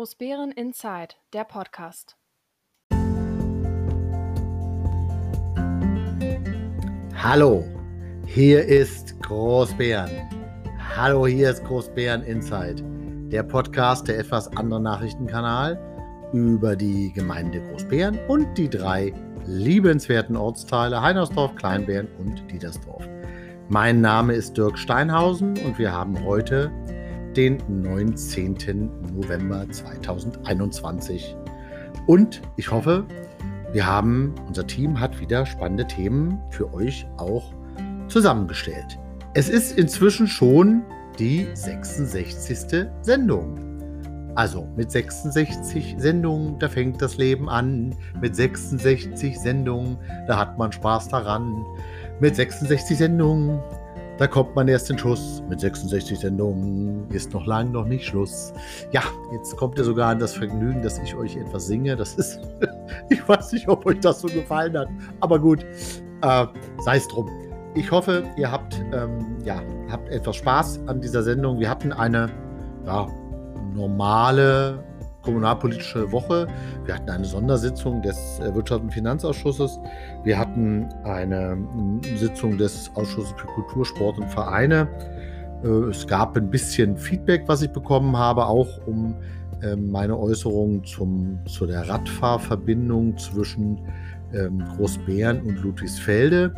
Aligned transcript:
Großbären 0.00 0.50
Inside, 0.52 1.16
der 1.34 1.44
Podcast. 1.44 2.16
Hallo, 7.22 7.66
hier 8.24 8.64
ist 8.64 9.20
Großbären. 9.20 10.10
Hallo, 10.96 11.26
hier 11.26 11.50
ist 11.50 11.62
Großbären 11.66 12.22
Inside, 12.22 12.82
der 13.30 13.42
Podcast 13.42 14.08
der 14.08 14.20
etwas 14.20 14.48
andere 14.56 14.80
Nachrichtenkanal 14.80 15.78
über 16.32 16.76
die 16.76 17.12
Gemeinde 17.12 17.60
Großbären 17.68 18.18
und 18.26 18.56
die 18.56 18.70
drei 18.70 19.12
liebenswerten 19.44 20.34
Ortsteile 20.34 21.02
Heinersdorf, 21.02 21.54
Kleinbären 21.56 22.08
und 22.18 22.50
Dietersdorf. 22.50 23.06
Mein 23.68 24.00
Name 24.00 24.32
ist 24.32 24.56
Dirk 24.56 24.78
Steinhausen 24.78 25.58
und 25.58 25.78
wir 25.78 25.92
haben 25.92 26.24
heute 26.24 26.72
den 27.36 27.58
19. 27.68 28.90
November 29.14 29.68
2021. 29.68 31.36
Und 32.06 32.42
ich 32.56 32.70
hoffe, 32.70 33.04
wir 33.72 33.86
haben, 33.86 34.34
unser 34.48 34.66
Team 34.66 34.98
hat 34.98 35.20
wieder 35.20 35.46
spannende 35.46 35.86
Themen 35.86 36.40
für 36.50 36.72
euch 36.74 37.06
auch 37.16 37.52
zusammengestellt. 38.08 38.98
Es 39.34 39.48
ist 39.48 39.78
inzwischen 39.78 40.26
schon 40.26 40.82
die 41.18 41.46
66. 41.54 42.88
Sendung. 43.02 43.70
Also 44.34 44.66
mit 44.76 44.90
66 44.90 45.96
Sendungen, 45.98 46.58
da 46.58 46.68
fängt 46.68 47.00
das 47.02 47.16
Leben 47.16 47.48
an. 47.48 47.94
Mit 48.20 48.34
66 48.34 49.38
Sendungen, 49.38 49.98
da 50.26 50.38
hat 50.38 50.58
man 50.58 50.72
Spaß 50.72 51.08
daran. 51.08 51.64
Mit 52.20 52.36
66 52.36 52.98
Sendungen, 52.98 53.60
da 54.20 54.26
kommt 54.26 54.54
man 54.54 54.68
erst 54.68 54.90
in 54.90 54.98
Schuss. 54.98 55.42
Mit 55.48 55.60
66 55.60 56.18
Sendungen 56.18 57.08
ist 57.08 57.32
noch 57.32 57.46
lang 57.46 57.72
noch 57.72 57.86
nicht 57.86 58.04
Schluss. 58.04 58.52
Ja, 58.92 59.00
jetzt 59.32 59.56
kommt 59.56 59.78
ihr 59.78 59.84
sogar 59.84 60.10
an 60.10 60.18
das 60.18 60.34
Vergnügen, 60.34 60.82
dass 60.82 60.98
ich 60.98 61.14
euch 61.14 61.36
etwas 61.36 61.66
singe. 61.68 61.96
Das 61.96 62.16
ist, 62.16 62.38
ich 63.08 63.26
weiß 63.26 63.52
nicht, 63.52 63.66
ob 63.66 63.86
euch 63.86 63.98
das 64.00 64.20
so 64.20 64.28
gefallen 64.28 64.76
hat, 64.76 64.88
aber 65.20 65.38
gut, 65.38 65.64
äh, 66.20 66.46
sei 66.84 66.98
es 66.98 67.08
drum. 67.08 67.30
Ich 67.74 67.90
hoffe, 67.90 68.24
ihr 68.36 68.52
habt, 68.52 68.84
ähm, 68.92 69.38
ja, 69.42 69.62
habt 69.90 70.10
etwas 70.10 70.36
Spaß 70.36 70.80
an 70.86 71.00
dieser 71.00 71.22
Sendung. 71.22 71.58
Wir 71.58 71.70
hatten 71.70 71.90
eine 71.90 72.28
ja, 72.84 73.06
normale 73.74 74.84
kommunalpolitische 75.22 76.10
Woche. 76.12 76.46
Wir 76.84 76.94
hatten 76.94 77.10
eine 77.10 77.24
Sondersitzung 77.24 78.02
des 78.02 78.40
äh, 78.40 78.44
Wirtschafts- 78.48 78.82
und 78.82 78.92
Finanzausschusses. 78.92 79.78
Wir 80.24 80.38
hatten 80.38 80.88
eine 81.04 81.56
mm, 81.56 82.00
Sitzung 82.16 82.58
des 82.58 82.90
Ausschusses 82.94 83.32
für 83.36 83.46
Kultur, 83.48 83.84
Sport 83.84 84.18
und 84.18 84.28
Vereine. 84.30 84.88
Äh, 85.62 85.68
es 85.90 86.06
gab 86.06 86.36
ein 86.36 86.50
bisschen 86.50 86.96
Feedback, 86.96 87.44
was 87.46 87.62
ich 87.62 87.70
bekommen 87.70 88.16
habe, 88.16 88.46
auch 88.46 88.86
um 88.86 89.14
ähm, 89.62 89.90
meine 89.90 90.18
Äußerungen 90.18 90.84
zum, 90.84 91.38
zu 91.46 91.66
der 91.66 91.88
Radfahrverbindung 91.88 93.16
zwischen 93.18 93.78
ähm, 94.32 94.64
Großbären 94.76 95.40
und 95.42 95.62
Ludwigsfelde. 95.62 96.54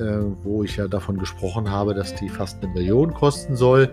Äh, 0.00 0.24
wo 0.42 0.64
ich 0.64 0.76
ja 0.76 0.88
davon 0.88 1.18
gesprochen 1.18 1.70
habe, 1.70 1.94
dass 1.94 2.16
die 2.16 2.28
fast 2.28 2.60
eine 2.60 2.72
Million 2.72 3.14
kosten 3.14 3.54
soll. 3.54 3.92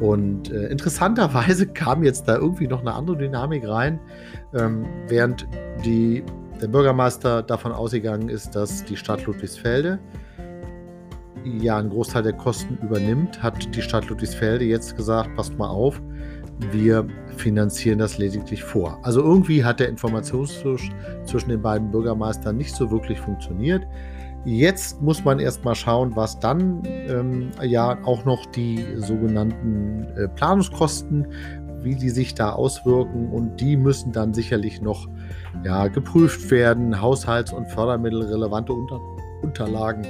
Und 0.00 0.50
äh, 0.50 0.68
interessanterweise 0.68 1.66
kam 1.74 2.02
jetzt 2.02 2.26
da 2.26 2.36
irgendwie 2.36 2.66
noch 2.66 2.80
eine 2.80 2.94
andere 2.94 3.18
Dynamik 3.18 3.68
rein, 3.68 4.00
ähm, 4.54 4.86
während 5.08 5.46
die, 5.84 6.24
der 6.62 6.68
Bürgermeister 6.68 7.42
davon 7.42 7.72
ausgegangen 7.72 8.30
ist, 8.30 8.56
dass 8.56 8.82
die 8.86 8.96
Stadt 8.96 9.26
Ludwigsfelde 9.26 9.98
ja 11.44 11.76
einen 11.76 11.90
Großteil 11.90 12.22
der 12.22 12.32
Kosten 12.32 12.78
übernimmt, 12.82 13.42
hat 13.42 13.74
die 13.74 13.82
Stadt 13.82 14.08
Ludwigsfelde 14.08 14.64
jetzt 14.64 14.96
gesagt, 14.96 15.36
passt 15.36 15.58
mal 15.58 15.68
auf, 15.68 16.00
wir 16.72 17.06
finanzieren 17.36 17.98
das 17.98 18.16
lediglich 18.16 18.64
vor. 18.64 18.98
Also 19.02 19.20
irgendwie 19.20 19.62
hat 19.62 19.80
der 19.80 19.90
Informationstausch 19.90 20.90
zwischen 21.26 21.50
den 21.50 21.60
beiden 21.60 21.90
Bürgermeistern 21.90 22.56
nicht 22.56 22.74
so 22.74 22.90
wirklich 22.90 23.20
funktioniert. 23.20 23.86
Jetzt 24.46 25.02
muss 25.02 25.24
man 25.24 25.40
erstmal 25.40 25.74
schauen, 25.74 26.14
was 26.14 26.38
dann 26.38 26.80
ähm, 26.86 27.50
ja 27.62 27.98
auch 28.04 28.24
noch 28.24 28.46
die 28.46 28.86
sogenannten 28.94 30.06
äh, 30.16 30.28
Planungskosten, 30.28 31.26
wie 31.82 31.96
die 31.96 32.10
sich 32.10 32.32
da 32.32 32.52
auswirken 32.52 33.28
und 33.32 33.60
die 33.60 33.76
müssen 33.76 34.12
dann 34.12 34.32
sicherlich 34.32 34.80
noch 34.80 35.08
ja, 35.64 35.88
geprüft 35.88 36.48
werden. 36.52 37.00
Haushalts- 37.00 37.52
und 37.52 37.66
fördermittelrelevante 37.66 38.72
Unter 38.72 39.00
Unterlagen 39.42 40.06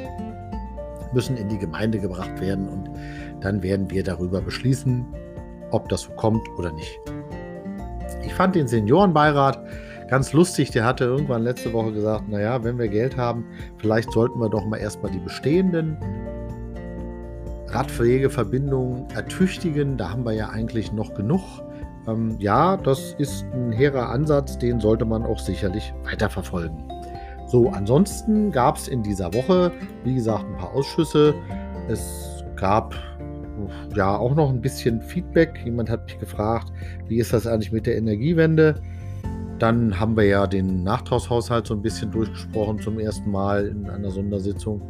müssen 1.14 1.38
in 1.38 1.48
die 1.48 1.58
Gemeinde 1.58 1.98
gebracht 1.98 2.38
werden 2.38 2.68
und 2.68 2.90
dann 3.40 3.62
werden 3.62 3.90
wir 3.90 4.04
darüber 4.04 4.42
beschließen, 4.42 5.06
ob 5.70 5.88
das 5.88 6.02
so 6.02 6.12
kommt 6.12 6.46
oder 6.58 6.72
nicht. 6.72 7.00
Ich 8.22 8.34
fand 8.34 8.54
den 8.54 8.68
Seniorenbeirat 8.68 9.64
ganz 10.08 10.32
lustig, 10.32 10.70
der 10.70 10.84
hatte 10.84 11.04
irgendwann 11.04 11.42
letzte 11.42 11.72
Woche 11.72 11.92
gesagt, 11.92 12.28
naja, 12.28 12.62
wenn 12.64 12.78
wir 12.78 12.88
Geld 12.88 13.16
haben, 13.16 13.44
vielleicht 13.78 14.12
sollten 14.12 14.38
wir 14.40 14.48
doch 14.48 14.64
mal 14.64 14.78
erstmal 14.78 15.10
die 15.10 15.18
bestehenden 15.18 15.96
Radpflegeverbindungen 17.68 19.10
ertüchtigen. 19.10 19.96
Da 19.96 20.10
haben 20.10 20.24
wir 20.24 20.32
ja 20.32 20.48
eigentlich 20.48 20.92
noch 20.92 21.14
genug. 21.14 21.42
Ähm, 22.06 22.36
ja, 22.38 22.76
das 22.76 23.14
ist 23.18 23.44
ein 23.52 23.72
hehrer 23.72 24.08
Ansatz, 24.10 24.58
den 24.58 24.80
sollte 24.80 25.04
man 25.04 25.24
auch 25.24 25.38
sicherlich 25.38 25.92
weiterverfolgen. 26.04 26.76
So, 27.48 27.70
ansonsten 27.70 28.50
gab 28.50 28.76
es 28.76 28.88
in 28.88 29.02
dieser 29.02 29.32
Woche, 29.34 29.72
wie 30.04 30.14
gesagt, 30.14 30.44
ein 30.44 30.56
paar 30.56 30.72
Ausschüsse. 30.74 31.34
Es 31.88 32.44
gab 32.56 32.94
ja 33.94 34.16
auch 34.16 34.34
noch 34.34 34.50
ein 34.50 34.60
bisschen 34.60 35.00
Feedback. 35.00 35.60
Jemand 35.64 35.88
hat 35.90 36.04
mich 36.06 36.18
gefragt, 36.18 36.72
wie 37.08 37.18
ist 37.18 37.32
das 37.32 37.46
eigentlich 37.46 37.72
mit 37.72 37.86
der 37.86 37.96
Energiewende? 37.96 38.80
Dann 39.58 39.98
haben 39.98 40.16
wir 40.16 40.24
ja 40.24 40.46
den 40.46 40.82
Nachtragshaushalt 40.82 41.66
so 41.66 41.74
ein 41.74 41.82
bisschen 41.82 42.10
durchgesprochen 42.10 42.78
zum 42.80 42.98
ersten 42.98 43.30
Mal 43.30 43.66
in 43.66 43.88
einer 43.88 44.10
Sondersitzung. 44.10 44.82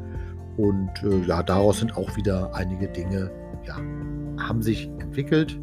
Und 0.56 0.90
äh, 1.02 1.26
ja, 1.26 1.42
daraus 1.42 1.78
sind 1.78 1.96
auch 1.96 2.16
wieder 2.16 2.54
einige 2.54 2.88
Dinge, 2.88 3.30
ja, 3.64 3.76
haben 4.42 4.62
sich 4.62 4.88
entwickelt, 4.98 5.58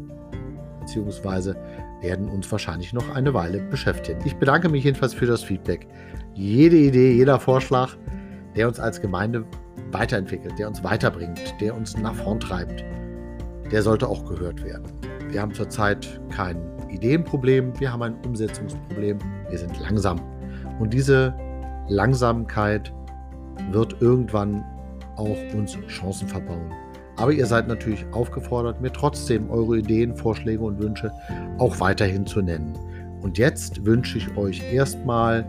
beziehungsweise 0.80 1.56
werden 2.00 2.28
uns 2.28 2.50
wahrscheinlich 2.50 2.92
noch 2.92 3.14
eine 3.14 3.34
Weile 3.34 3.60
beschäftigen. 3.60 4.20
Ich 4.24 4.36
bedanke 4.36 4.68
mich 4.68 4.84
jedenfalls 4.84 5.14
für 5.14 5.26
das 5.26 5.42
Feedback. 5.42 5.86
Jede 6.34 6.76
Idee, 6.76 7.12
jeder 7.12 7.40
Vorschlag, 7.40 7.96
der 8.56 8.68
uns 8.68 8.78
als 8.78 9.00
Gemeinde 9.00 9.44
weiterentwickelt, 9.90 10.58
der 10.58 10.68
uns 10.68 10.84
weiterbringt, 10.84 11.54
der 11.60 11.74
uns 11.74 11.96
nach 11.96 12.14
vorn 12.14 12.40
treibt, 12.40 12.84
der 13.72 13.82
sollte 13.82 14.08
auch 14.08 14.24
gehört 14.26 14.62
werden. 14.64 14.84
Wir 15.30 15.40
haben 15.40 15.54
zurzeit 15.54 16.20
kein 16.30 16.73
Ideenproblem, 16.94 17.78
wir 17.78 17.92
haben 17.92 18.02
ein 18.02 18.16
Umsetzungsproblem, 18.24 19.18
wir 19.48 19.58
sind 19.58 19.78
langsam. 19.80 20.20
Und 20.78 20.92
diese 20.92 21.34
Langsamkeit 21.88 22.92
wird 23.70 24.00
irgendwann 24.00 24.64
auch 25.16 25.54
uns 25.54 25.76
Chancen 25.86 26.28
verbauen. 26.28 26.72
Aber 27.16 27.32
ihr 27.32 27.46
seid 27.46 27.68
natürlich 27.68 28.04
aufgefordert, 28.12 28.80
mir 28.80 28.92
trotzdem 28.92 29.48
eure 29.50 29.78
Ideen, 29.78 30.16
Vorschläge 30.16 30.62
und 30.62 30.78
Wünsche 30.80 31.12
auch 31.58 31.78
weiterhin 31.78 32.26
zu 32.26 32.42
nennen. 32.42 32.76
Und 33.22 33.38
jetzt 33.38 33.84
wünsche 33.86 34.18
ich 34.18 34.36
euch 34.36 34.60
erstmal 34.72 35.44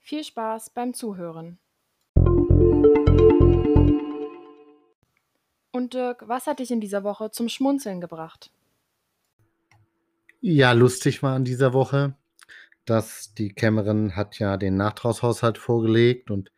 viel 0.00 0.24
Spaß 0.24 0.70
beim 0.70 0.92
Zuhören. 0.92 1.58
Und 5.74 5.92
Dirk, 5.92 6.28
was 6.28 6.46
hat 6.46 6.60
dich 6.60 6.70
in 6.70 6.80
dieser 6.80 7.02
Woche 7.02 7.32
zum 7.32 7.48
Schmunzeln 7.48 8.00
gebracht? 8.00 8.52
Ja, 10.40 10.70
lustig 10.70 11.20
war 11.24 11.36
in 11.36 11.42
dieser 11.42 11.72
Woche, 11.72 12.14
dass 12.84 13.34
die 13.34 13.48
Cameron 13.48 14.14
hat 14.14 14.38
ja 14.38 14.56
den 14.56 14.76
Nachtragshaushalt 14.76 15.58
vorgelegt 15.58 16.30
und 16.30 16.52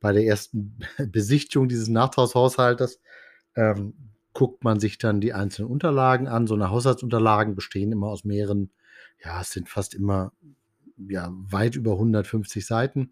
bei 0.00 0.14
der 0.14 0.24
ersten 0.24 0.78
Besichtigung 0.98 1.68
dieses 1.68 1.88
Nachtragshaushaltes 1.88 2.98
ähm, 3.56 3.92
guckt 4.32 4.64
man 4.64 4.80
sich 4.80 4.96
dann 4.96 5.20
die 5.20 5.34
einzelnen 5.34 5.70
Unterlagen 5.70 6.26
an. 6.26 6.46
So 6.46 6.54
eine 6.54 6.70
Haushaltsunterlagen 6.70 7.54
bestehen 7.54 7.92
immer 7.92 8.06
aus 8.06 8.24
mehreren, 8.24 8.70
ja, 9.22 9.42
es 9.42 9.50
sind 9.50 9.68
fast 9.68 9.92
immer 9.92 10.32
ja, 10.96 11.30
weit 11.30 11.76
über 11.76 11.92
150 11.92 12.64
Seiten. 12.64 13.10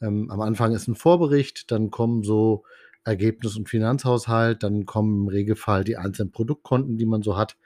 Ähm, 0.00 0.30
am 0.30 0.40
Anfang 0.40 0.72
ist 0.72 0.88
ein 0.88 0.94
Vorbericht, 0.94 1.70
dann 1.70 1.90
kommen 1.90 2.22
so 2.22 2.64
Ergebnis- 3.04 3.56
und 3.56 3.68
Finanzhaushalt, 3.68 4.62
dann 4.62 4.86
kommen 4.86 5.22
im 5.22 5.28
Regelfall 5.28 5.84
die 5.84 5.96
einzelnen 5.96 6.32
Produktkonten, 6.32 6.98
die 6.98 7.06
man 7.06 7.22
so 7.22 7.36
hat. 7.36 7.56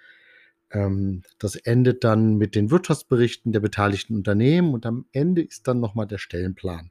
Ähm, 0.71 1.23
das 1.39 1.57
endet 1.57 2.05
dann 2.05 2.37
mit 2.37 2.55
den 2.55 2.71
Wirtschaftsberichten 2.71 3.53
der 3.53 3.61
beteiligten 3.61 4.17
Unternehmen 4.17 4.75
und 4.75 4.87
am 4.87 5.07
Ende 5.13 5.43
ist 5.43 5.69
dann 5.69 5.81
nochmal 5.81 6.07
der 6.07 6.19
Stellenplan. 6.19 6.91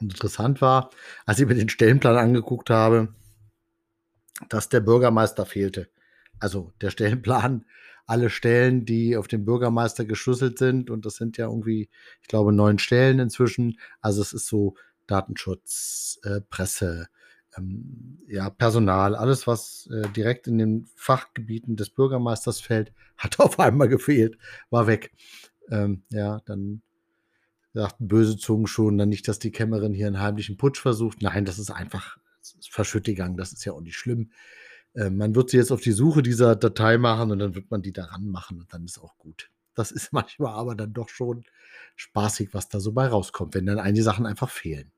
Und 0.00 0.12
interessant 0.12 0.60
war, 0.60 0.90
als 1.26 1.38
ich 1.40 1.46
mir 1.46 1.54
den 1.54 1.68
Stellenplan 1.68 2.16
angeguckt 2.16 2.70
habe, 2.70 3.14
dass 4.48 4.68
der 4.68 4.80
Bürgermeister 4.80 5.44
fehlte. 5.44 5.88
Also 6.38 6.72
der 6.80 6.90
Stellenplan, 6.90 7.66
alle 8.06 8.30
Stellen, 8.30 8.86
die 8.86 9.16
auf 9.16 9.28
den 9.28 9.44
Bürgermeister 9.44 10.04
geschlüsselt 10.04 10.58
sind, 10.58 10.90
und 10.90 11.04
das 11.04 11.16
sind 11.16 11.36
ja 11.36 11.46
irgendwie, 11.46 11.90
ich 12.22 12.28
glaube, 12.28 12.52
neun 12.52 12.78
Stellen 12.78 13.18
inzwischen. 13.18 13.78
Also 14.00 14.22
es 14.22 14.32
ist 14.32 14.46
so 14.46 14.74
Datenschutz, 15.10 16.20
äh, 16.22 16.40
Presse, 16.40 17.08
ähm, 17.56 18.18
ja, 18.28 18.50
Personal, 18.50 19.14
alles, 19.14 19.46
was 19.46 19.88
äh, 19.92 20.08
direkt 20.10 20.46
in 20.46 20.58
den 20.58 20.88
Fachgebieten 20.94 21.76
des 21.76 21.90
Bürgermeisters 21.90 22.60
fällt, 22.60 22.92
hat 23.16 23.40
auf 23.40 23.58
einmal 23.58 23.88
gefehlt, 23.88 24.38
war 24.70 24.86
weg. 24.86 25.12
Ähm, 25.70 26.02
ja, 26.10 26.40
dann 26.46 26.82
sagten 27.72 28.08
böse 28.08 28.36
Zungen 28.36 28.66
schon, 28.66 28.98
dann 28.98 29.08
nicht, 29.08 29.28
dass 29.28 29.38
die 29.38 29.52
Kämmerin 29.52 29.94
hier 29.94 30.06
einen 30.06 30.20
heimlichen 30.20 30.56
Putsch 30.56 30.80
versucht. 30.80 31.22
Nein, 31.22 31.44
das 31.44 31.58
ist 31.58 31.70
einfach 31.70 32.18
verschütt 32.70 33.04
gegangen, 33.04 33.36
das 33.36 33.52
ist 33.52 33.64
ja 33.64 33.72
auch 33.72 33.80
nicht 33.80 33.96
schlimm. 33.96 34.30
Äh, 34.94 35.10
man 35.10 35.34
wird 35.34 35.50
sie 35.50 35.56
jetzt 35.56 35.72
auf 35.72 35.80
die 35.80 35.92
Suche 35.92 36.22
dieser 36.22 36.56
Datei 36.56 36.98
machen 36.98 37.30
und 37.30 37.38
dann 37.38 37.54
wird 37.54 37.70
man 37.70 37.82
die 37.82 37.92
daran 37.92 38.28
machen 38.28 38.60
und 38.60 38.72
dann 38.72 38.84
ist 38.84 38.98
auch 38.98 39.16
gut. 39.18 39.50
Das 39.74 39.90
ist 39.92 40.12
manchmal 40.12 40.54
aber 40.54 40.74
dann 40.74 40.92
doch 40.92 41.08
schon 41.08 41.44
spaßig, 41.96 42.54
was 42.54 42.68
da 42.68 42.80
so 42.80 42.92
bei 42.92 43.06
rauskommt, 43.06 43.54
wenn 43.54 43.66
dann 43.66 43.78
einige 43.78 44.04
Sachen 44.04 44.26
einfach 44.26 44.50
fehlen. 44.50 44.92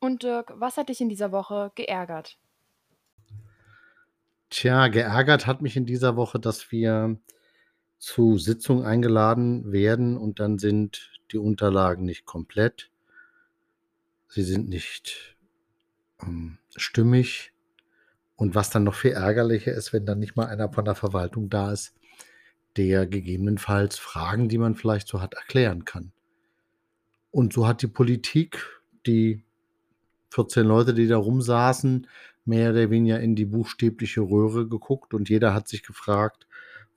Und 0.00 0.22
Dirk, 0.22 0.52
was 0.56 0.78
hat 0.78 0.88
dich 0.88 1.00
in 1.00 1.10
dieser 1.10 1.30
Woche 1.30 1.72
geärgert? 1.74 2.38
Tja, 4.48 4.88
geärgert 4.88 5.46
hat 5.46 5.62
mich 5.62 5.76
in 5.76 5.86
dieser 5.86 6.16
Woche, 6.16 6.40
dass 6.40 6.72
wir 6.72 7.18
zu 7.98 8.38
Sitzungen 8.38 8.84
eingeladen 8.84 9.72
werden 9.72 10.16
und 10.16 10.40
dann 10.40 10.58
sind 10.58 11.20
die 11.30 11.38
Unterlagen 11.38 12.04
nicht 12.04 12.24
komplett. 12.24 12.90
Sie 14.26 14.42
sind 14.42 14.68
nicht 14.68 15.36
ähm, 16.22 16.58
stimmig. 16.74 17.52
Und 18.36 18.54
was 18.54 18.70
dann 18.70 18.84
noch 18.84 18.94
viel 18.94 19.12
ärgerlicher 19.12 19.72
ist, 19.72 19.92
wenn 19.92 20.06
dann 20.06 20.18
nicht 20.18 20.34
mal 20.34 20.46
einer 20.46 20.72
von 20.72 20.86
der 20.86 20.94
Verwaltung 20.94 21.50
da 21.50 21.72
ist, 21.72 21.94
der 22.78 23.06
gegebenenfalls 23.06 23.98
Fragen, 23.98 24.48
die 24.48 24.56
man 24.56 24.74
vielleicht 24.74 25.08
so 25.08 25.20
hat, 25.20 25.34
erklären 25.34 25.84
kann. 25.84 26.12
Und 27.30 27.52
so 27.52 27.66
hat 27.66 27.82
die 27.82 27.86
Politik, 27.86 28.80
die 29.06 29.44
14 30.30 30.66
Leute, 30.66 30.94
die 30.94 31.06
da 31.06 31.16
rumsaßen, 31.16 32.06
mehr 32.44 32.70
oder 32.70 32.90
weniger 32.90 33.20
in 33.20 33.36
die 33.36 33.44
buchstäbliche 33.44 34.20
Röhre 34.20 34.66
geguckt 34.68 35.14
und 35.14 35.28
jeder 35.28 35.54
hat 35.54 35.68
sich 35.68 35.82
gefragt, 35.82 36.46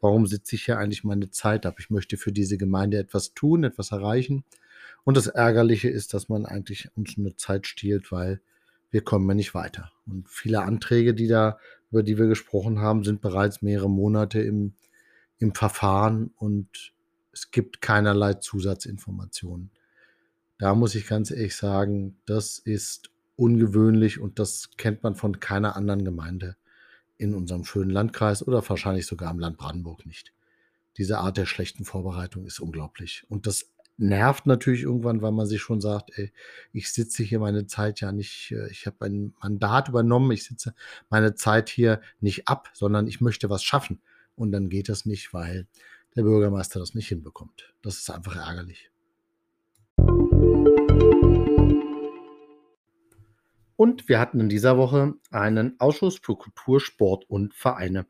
warum 0.02 0.28
sitze 0.28 0.56
ich 0.56 0.66
hier 0.66 0.78
eigentlich 0.78 1.04
meine 1.04 1.30
Zeit 1.32 1.66
ab? 1.66 1.76
Ich 1.80 1.90
möchte 1.90 2.18
für 2.18 2.32
diese 2.32 2.58
Gemeinde 2.58 2.98
etwas 2.98 3.34
tun, 3.34 3.64
etwas 3.64 3.92
erreichen. 3.92 4.44
Und 5.04 5.18
das 5.18 5.28
Ärgerliche 5.28 5.90
ist, 5.90 6.14
dass 6.14 6.30
man 6.30 6.46
eigentlich 6.46 6.90
uns 6.96 7.18
nur 7.18 7.38
Zeit 7.38 7.68
stiehlt, 7.68 8.12
weil 8.12 8.42
wir 8.92 9.02
kommen 9.02 9.28
ja 9.28 9.34
nicht 9.34 9.54
weiter. 9.54 9.92
Und 10.06 10.30
viele 10.30 10.62
Anträge, 10.62 11.14
die 11.14 11.28
da, 11.28 11.58
über 11.92 12.04
die 12.04 12.18
wir 12.18 12.28
gesprochen 12.28 12.80
haben, 12.80 13.04
sind 13.04 13.22
bereits 13.22 13.62
mehrere 13.62 13.90
Monate 13.90 14.42
im, 14.42 14.74
im 15.40 15.56
Verfahren 15.56 16.32
und 16.36 16.94
es 17.32 17.52
gibt 17.52 17.82
keinerlei 17.82 18.36
Zusatzinformationen. 18.36 19.72
Da 20.60 20.76
muss 20.76 20.96
ich 20.96 21.08
ganz 21.08 21.32
ehrlich 21.32 21.56
sagen, 21.56 22.18
das 22.26 22.60
ist 22.60 23.10
ungewöhnlich 23.36 24.20
und 24.20 24.40
das 24.40 24.70
kennt 24.78 25.04
man 25.04 25.16
von 25.16 25.40
keiner 25.40 25.76
anderen 25.76 26.06
Gemeinde 26.06 26.56
in 27.18 27.34
unserem 27.34 27.66
schönen 27.66 27.90
Landkreis 27.90 28.46
oder 28.46 28.68
wahrscheinlich 28.68 29.06
sogar 29.06 29.32
im 29.32 29.40
Land 29.40 29.58
Brandenburg 29.58 30.06
nicht. 30.06 30.34
Diese 30.98 31.20
Art 31.20 31.38
der 31.38 31.46
schlechten 31.46 31.86
Vorbereitung 31.86 32.46
ist 32.46 32.60
unglaublich. 32.60 33.26
Und 33.30 33.48
das 33.48 33.72
nervt 33.98 34.46
natürlich 34.46 34.84
irgendwann, 34.84 35.22
weil 35.22 35.32
man 35.32 35.48
sich 35.48 35.62
schon 35.62 35.82
sagt, 35.82 36.12
ey, 36.18 36.32
ich 36.72 36.92
sitze 36.92 37.24
hier 37.24 37.40
meine 37.40 37.68
Zeit 37.68 38.02
ja 38.02 38.12
nicht, 38.12 38.52
äh, 38.52 38.70
ich 38.70 38.86
habe 38.86 39.06
ein 39.06 39.34
Mandat 39.42 39.90
übernommen, 39.90 40.32
ich 40.32 40.44
sitze 40.44 40.74
meine 41.10 41.36
Zeit 41.36 41.70
hier 41.70 42.02
nicht 42.20 42.48
ab, 42.48 42.70
sondern 42.74 43.08
ich 43.08 43.22
möchte 43.22 43.50
was 43.50 43.64
schaffen. 43.64 44.02
Und 44.36 44.52
dann 44.52 44.70
geht 44.70 44.90
das 44.90 45.06
nicht, 45.06 45.34
weil 45.34 45.68
der 46.16 46.24
Bürgermeister 46.24 46.80
das 46.80 46.96
nicht 46.96 47.08
hinbekommt. 47.08 47.74
Das 47.82 47.98
ist 47.98 48.10
einfach 48.10 48.36
ärgerlich. 48.36 48.90
Und 53.76 54.08
wir 54.08 54.20
hatten 54.20 54.40
in 54.40 54.50
dieser 54.50 54.78
Woche 54.78 55.14
einen 55.32 55.80
Ausschuss 55.80 56.20
für 56.22 56.36
Kultur, 56.36 56.80
Sport 56.80 57.30
und 57.30 57.54
Vereine. 57.54 58.06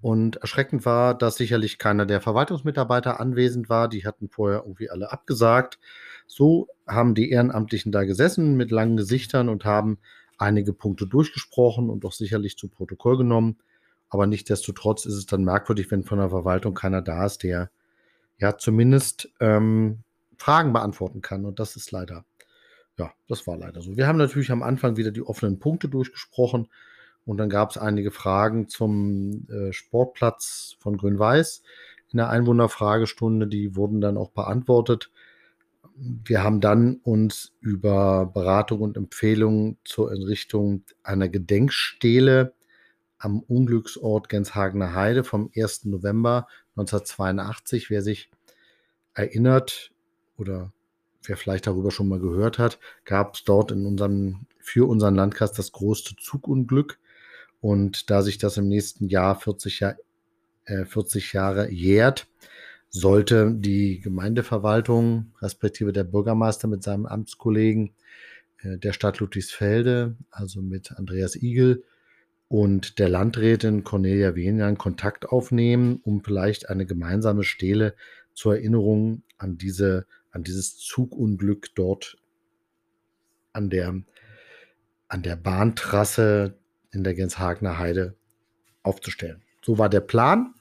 Und 0.00 0.36
erschreckend 0.36 0.84
war, 0.84 1.16
dass 1.16 1.36
sicherlich 1.36 1.78
keiner 1.78 2.06
der 2.06 2.20
Verwaltungsmitarbeiter 2.20 3.18
anwesend 3.18 3.68
war. 3.68 3.88
Die 3.88 4.06
hatten 4.06 4.28
vorher 4.28 4.60
irgendwie 4.60 4.90
alle 4.90 5.10
abgesagt. 5.10 5.80
So 6.26 6.68
haben 6.86 7.14
die 7.14 7.30
Ehrenamtlichen 7.30 7.90
da 7.90 8.04
gesessen 8.04 8.56
mit 8.56 8.70
langen 8.70 8.96
Gesichtern 8.96 9.48
und 9.48 9.64
haben 9.64 9.98
einige 10.36 10.72
Punkte 10.72 11.06
durchgesprochen 11.06 11.90
und 11.90 12.04
auch 12.04 12.12
sicherlich 12.12 12.56
zu 12.56 12.68
Protokoll 12.68 13.18
genommen. 13.18 13.58
Aber 14.08 14.26
nichtsdestotrotz 14.26 15.04
ist 15.04 15.14
es 15.14 15.26
dann 15.26 15.42
merkwürdig, 15.42 15.90
wenn 15.90 16.04
von 16.04 16.18
der 16.18 16.30
Verwaltung 16.30 16.74
keiner 16.74 17.02
da 17.02 17.26
ist, 17.26 17.42
der 17.42 17.70
ja 18.38 18.56
zumindest 18.56 19.30
ähm, 19.40 20.04
Fragen 20.36 20.72
beantworten 20.72 21.20
kann. 21.20 21.44
Und 21.44 21.58
das 21.58 21.74
ist 21.74 21.90
leider, 21.90 22.24
ja, 22.98 23.12
das 23.28 23.46
war 23.46 23.56
leider 23.56 23.80
so. 23.80 23.96
Wir 23.96 24.06
haben 24.06 24.18
natürlich 24.18 24.50
am 24.50 24.62
Anfang 24.62 24.96
wieder 24.96 25.10
die 25.10 25.22
offenen 25.22 25.58
Punkte 25.58 25.88
durchgesprochen 25.88 26.68
und 27.24 27.36
dann 27.36 27.48
gab 27.48 27.70
es 27.70 27.78
einige 27.78 28.10
Fragen 28.10 28.68
zum 28.68 29.46
äh, 29.48 29.72
Sportplatz 29.72 30.76
von 30.80 30.96
Grün-Weiß 30.96 31.62
in 32.10 32.16
der 32.16 32.30
Einwohnerfragestunde. 32.30 33.46
Die 33.46 33.76
wurden 33.76 34.00
dann 34.00 34.16
auch 34.16 34.30
beantwortet. 34.30 35.10
Wir 35.94 36.42
haben 36.42 36.60
dann 36.60 36.96
uns 36.96 37.52
über 37.60 38.26
Beratung 38.26 38.80
und 38.80 38.96
Empfehlungen 38.96 39.78
zur 39.84 40.12
Entrichtung 40.12 40.84
einer 41.02 41.28
Gedenkstele 41.28 42.54
am 43.18 43.40
Unglücksort 43.40 44.28
Genshagener 44.28 44.94
Heide 44.94 45.24
vom 45.24 45.50
1. 45.54 45.86
November 45.86 46.46
1982. 46.76 47.90
Wer 47.90 48.02
sich 48.02 48.30
erinnert 49.14 49.92
oder 50.36 50.72
wer 51.24 51.36
vielleicht 51.36 51.66
darüber 51.66 51.90
schon 51.90 52.08
mal 52.08 52.20
gehört 52.20 52.58
hat, 52.58 52.78
gab 53.04 53.34
es 53.34 53.44
dort 53.44 53.72
in 53.72 53.86
unserem, 53.86 54.46
für 54.58 54.88
unseren 54.88 55.14
Landkreis 55.14 55.52
das 55.52 55.72
größte 55.72 56.16
Zugunglück. 56.16 56.98
Und 57.60 58.10
da 58.10 58.22
sich 58.22 58.38
das 58.38 58.56
im 58.56 58.68
nächsten 58.68 59.08
Jahr 59.08 59.38
40, 59.38 59.80
Jahr, 59.80 59.96
äh, 60.64 60.84
40 60.84 61.32
Jahre 61.32 61.70
jährt, 61.70 62.28
sollte 62.88 63.52
die 63.52 64.00
Gemeindeverwaltung, 64.00 65.32
respektive 65.42 65.92
der 65.92 66.04
Bürgermeister 66.04 66.68
mit 66.68 66.82
seinem 66.82 67.06
Amtskollegen 67.06 67.94
äh, 68.62 68.78
der 68.78 68.92
Stadt 68.92 69.18
Ludwigsfelde, 69.18 70.16
also 70.30 70.62
mit 70.62 70.92
Andreas 70.92 71.36
Igel 71.36 71.84
und 72.48 72.98
der 72.98 73.08
Landrätin 73.08 73.84
Cornelia 73.84 74.34
Wenian 74.34 74.78
Kontakt 74.78 75.26
aufnehmen, 75.28 76.00
um 76.02 76.22
vielleicht 76.24 76.70
eine 76.70 76.86
gemeinsame 76.86 77.44
Stele 77.44 77.94
zur 78.32 78.56
Erinnerung 78.56 79.22
an 79.36 79.58
diese, 79.58 80.06
an 80.30 80.44
dieses 80.44 80.76
Zugunglück 80.76 81.74
dort 81.74 82.16
an 83.52 83.70
der, 83.70 83.94
an 85.08 85.22
der 85.22 85.36
Bahntrasse 85.36 86.58
in 86.92 87.04
der 87.04 87.14
Genshagener 87.14 87.78
Heide 87.78 88.16
aufzustellen. 88.82 89.42
So 89.62 89.78
war 89.78 89.88
der 89.88 90.00
Plan. 90.00 90.54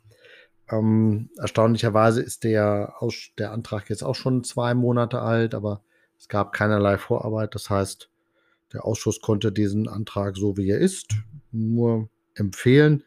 Ähm, 0.70 1.30
erstaunlicherweise 1.38 2.22
ist 2.22 2.44
der, 2.44 2.94
der 3.38 3.52
Antrag 3.52 3.90
jetzt 3.90 4.04
auch 4.04 4.16
schon 4.16 4.44
zwei 4.44 4.74
Monate 4.74 5.22
alt, 5.22 5.56
aber 5.56 5.82
es 6.18 6.28
gab 6.28 6.54
keinerlei 6.54 6.98
Vorarbeit. 6.98 7.56
Das 7.56 7.70
heißt, 7.70 8.10
der 8.74 8.86
Ausschuss 8.86 9.22
konnte 9.22 9.52
diesen 9.52 9.88
Antrag 9.88 10.36
so 10.36 10.58
wie 10.58 10.70
er 10.70 10.80
ist 10.80 11.16
nur 11.52 12.10
empfehlen. 12.36 13.04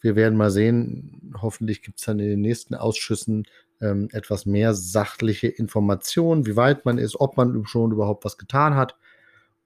Wir 0.00 0.16
werden 0.16 0.36
mal 0.36 0.50
sehen. 0.50 1.34
Hoffentlich 1.40 1.82
gibt 1.82 1.98
es 1.98 2.04
dann 2.04 2.18
in 2.18 2.28
den 2.28 2.40
nächsten 2.40 2.74
Ausschüssen 2.74 3.46
ähm, 3.80 4.08
etwas 4.12 4.46
mehr 4.46 4.74
sachliche 4.74 5.48
Informationen, 5.48 6.46
wie 6.46 6.56
weit 6.56 6.84
man 6.84 6.98
ist, 6.98 7.18
ob 7.18 7.36
man 7.36 7.64
schon 7.66 7.92
überhaupt 7.92 8.24
was 8.24 8.38
getan 8.38 8.74
hat. 8.74 8.96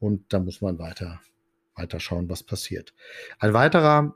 Und 0.00 0.32
da 0.32 0.40
muss 0.40 0.60
man 0.60 0.78
weiter 0.78 1.20
weiter 1.74 2.00
schauen, 2.00 2.28
was 2.28 2.42
passiert. 2.42 2.94
Ein 3.38 3.52
weiterer 3.52 4.14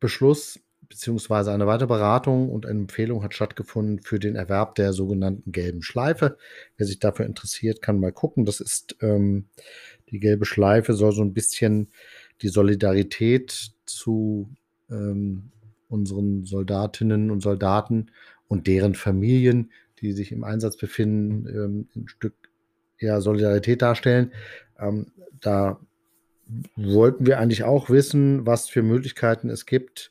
Beschluss 0.00 0.60
beziehungsweise 0.88 1.52
eine 1.52 1.66
weitere 1.66 1.88
Beratung 1.88 2.48
und 2.50 2.64
eine 2.64 2.78
Empfehlung 2.78 3.24
hat 3.24 3.34
stattgefunden 3.34 4.00
für 4.00 4.20
den 4.20 4.36
Erwerb 4.36 4.76
der 4.76 4.92
sogenannten 4.92 5.50
gelben 5.50 5.82
Schleife. 5.82 6.38
Wer 6.76 6.86
sich 6.86 7.00
dafür 7.00 7.26
interessiert, 7.26 7.82
kann 7.82 7.98
mal 7.98 8.12
gucken. 8.12 8.44
Das 8.44 8.60
ist 8.60 8.96
ähm, 9.00 9.48
die 10.10 10.20
gelbe 10.20 10.44
Schleife, 10.44 10.94
soll 10.94 11.12
so 11.12 11.22
ein 11.22 11.34
bisschen 11.34 11.88
die 12.40 12.48
Solidarität 12.48 13.72
zu 13.84 14.48
ähm, 14.88 15.50
unseren 15.88 16.44
Soldatinnen 16.44 17.30
und 17.30 17.40
Soldaten 17.40 18.10
und 18.48 18.66
deren 18.66 18.94
Familien, 18.94 19.70
die 20.00 20.12
sich 20.12 20.32
im 20.32 20.44
Einsatz 20.44 20.76
befinden, 20.76 21.46
ähm, 21.48 21.88
ein 21.96 22.08
Stück 22.08 22.34
ja, 22.98 23.20
Solidarität 23.20 23.82
darstellen. 23.82 24.32
Ähm, 24.78 25.12
da 25.40 25.80
wollten 26.76 27.26
wir 27.26 27.38
eigentlich 27.38 27.64
auch 27.64 27.90
wissen, 27.90 28.46
was 28.46 28.68
für 28.68 28.82
Möglichkeiten 28.82 29.50
es 29.50 29.66
gibt 29.66 30.10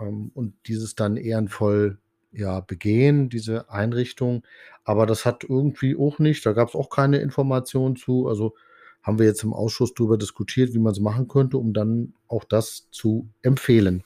ähm, 0.00 0.30
und 0.34 0.54
dieses 0.66 0.94
dann 0.94 1.16
ehrenvoll 1.16 1.98
ja, 2.32 2.60
begehen, 2.60 3.28
diese 3.28 3.70
Einrichtung. 3.70 4.44
Aber 4.84 5.06
das 5.06 5.24
hat 5.24 5.44
irgendwie 5.44 5.96
auch 5.96 6.18
nicht, 6.18 6.44
da 6.46 6.52
gab 6.52 6.68
es 6.68 6.74
auch 6.74 6.90
keine 6.90 7.18
Informationen 7.18 7.96
zu. 7.96 8.28
Also 8.28 8.54
haben 9.02 9.18
wir 9.18 9.26
jetzt 9.26 9.42
im 9.42 9.54
Ausschuss 9.54 9.94
darüber 9.94 10.18
diskutiert, 10.18 10.74
wie 10.74 10.78
man 10.78 10.92
es 10.92 11.00
machen 11.00 11.28
könnte, 11.28 11.58
um 11.58 11.72
dann 11.72 12.14
auch 12.28 12.44
das 12.44 12.88
zu 12.90 13.28
empfehlen. 13.42 14.04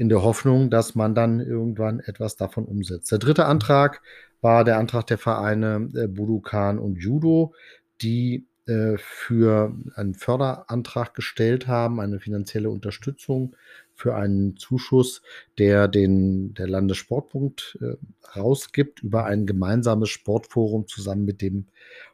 In 0.00 0.08
der 0.08 0.22
Hoffnung, 0.22 0.70
dass 0.70 0.94
man 0.94 1.14
dann 1.14 1.40
irgendwann 1.40 2.00
etwas 2.00 2.34
davon 2.34 2.64
umsetzt. 2.64 3.12
Der 3.12 3.18
dritte 3.18 3.44
Antrag 3.44 4.00
war 4.40 4.64
der 4.64 4.78
Antrag 4.78 5.06
der 5.08 5.18
Vereine 5.18 5.90
äh, 5.94 6.06
Budokan 6.06 6.78
und 6.78 6.96
Judo, 6.96 7.52
die 8.00 8.46
äh, 8.64 8.96
für 8.96 9.76
einen 9.96 10.14
Förderantrag 10.14 11.12
gestellt 11.12 11.66
haben, 11.66 12.00
eine 12.00 12.18
finanzielle 12.18 12.70
Unterstützung 12.70 13.54
für 13.94 14.14
einen 14.16 14.56
Zuschuss, 14.56 15.20
der 15.58 15.86
den 15.86 16.54
der 16.54 16.66
Landessportpunkt 16.66 17.78
äh, 17.82 17.96
rausgibt 18.38 19.02
über 19.02 19.26
ein 19.26 19.44
gemeinsames 19.44 20.08
Sportforum 20.08 20.86
zusammen 20.86 21.26
mit 21.26 21.42
dem 21.42 21.66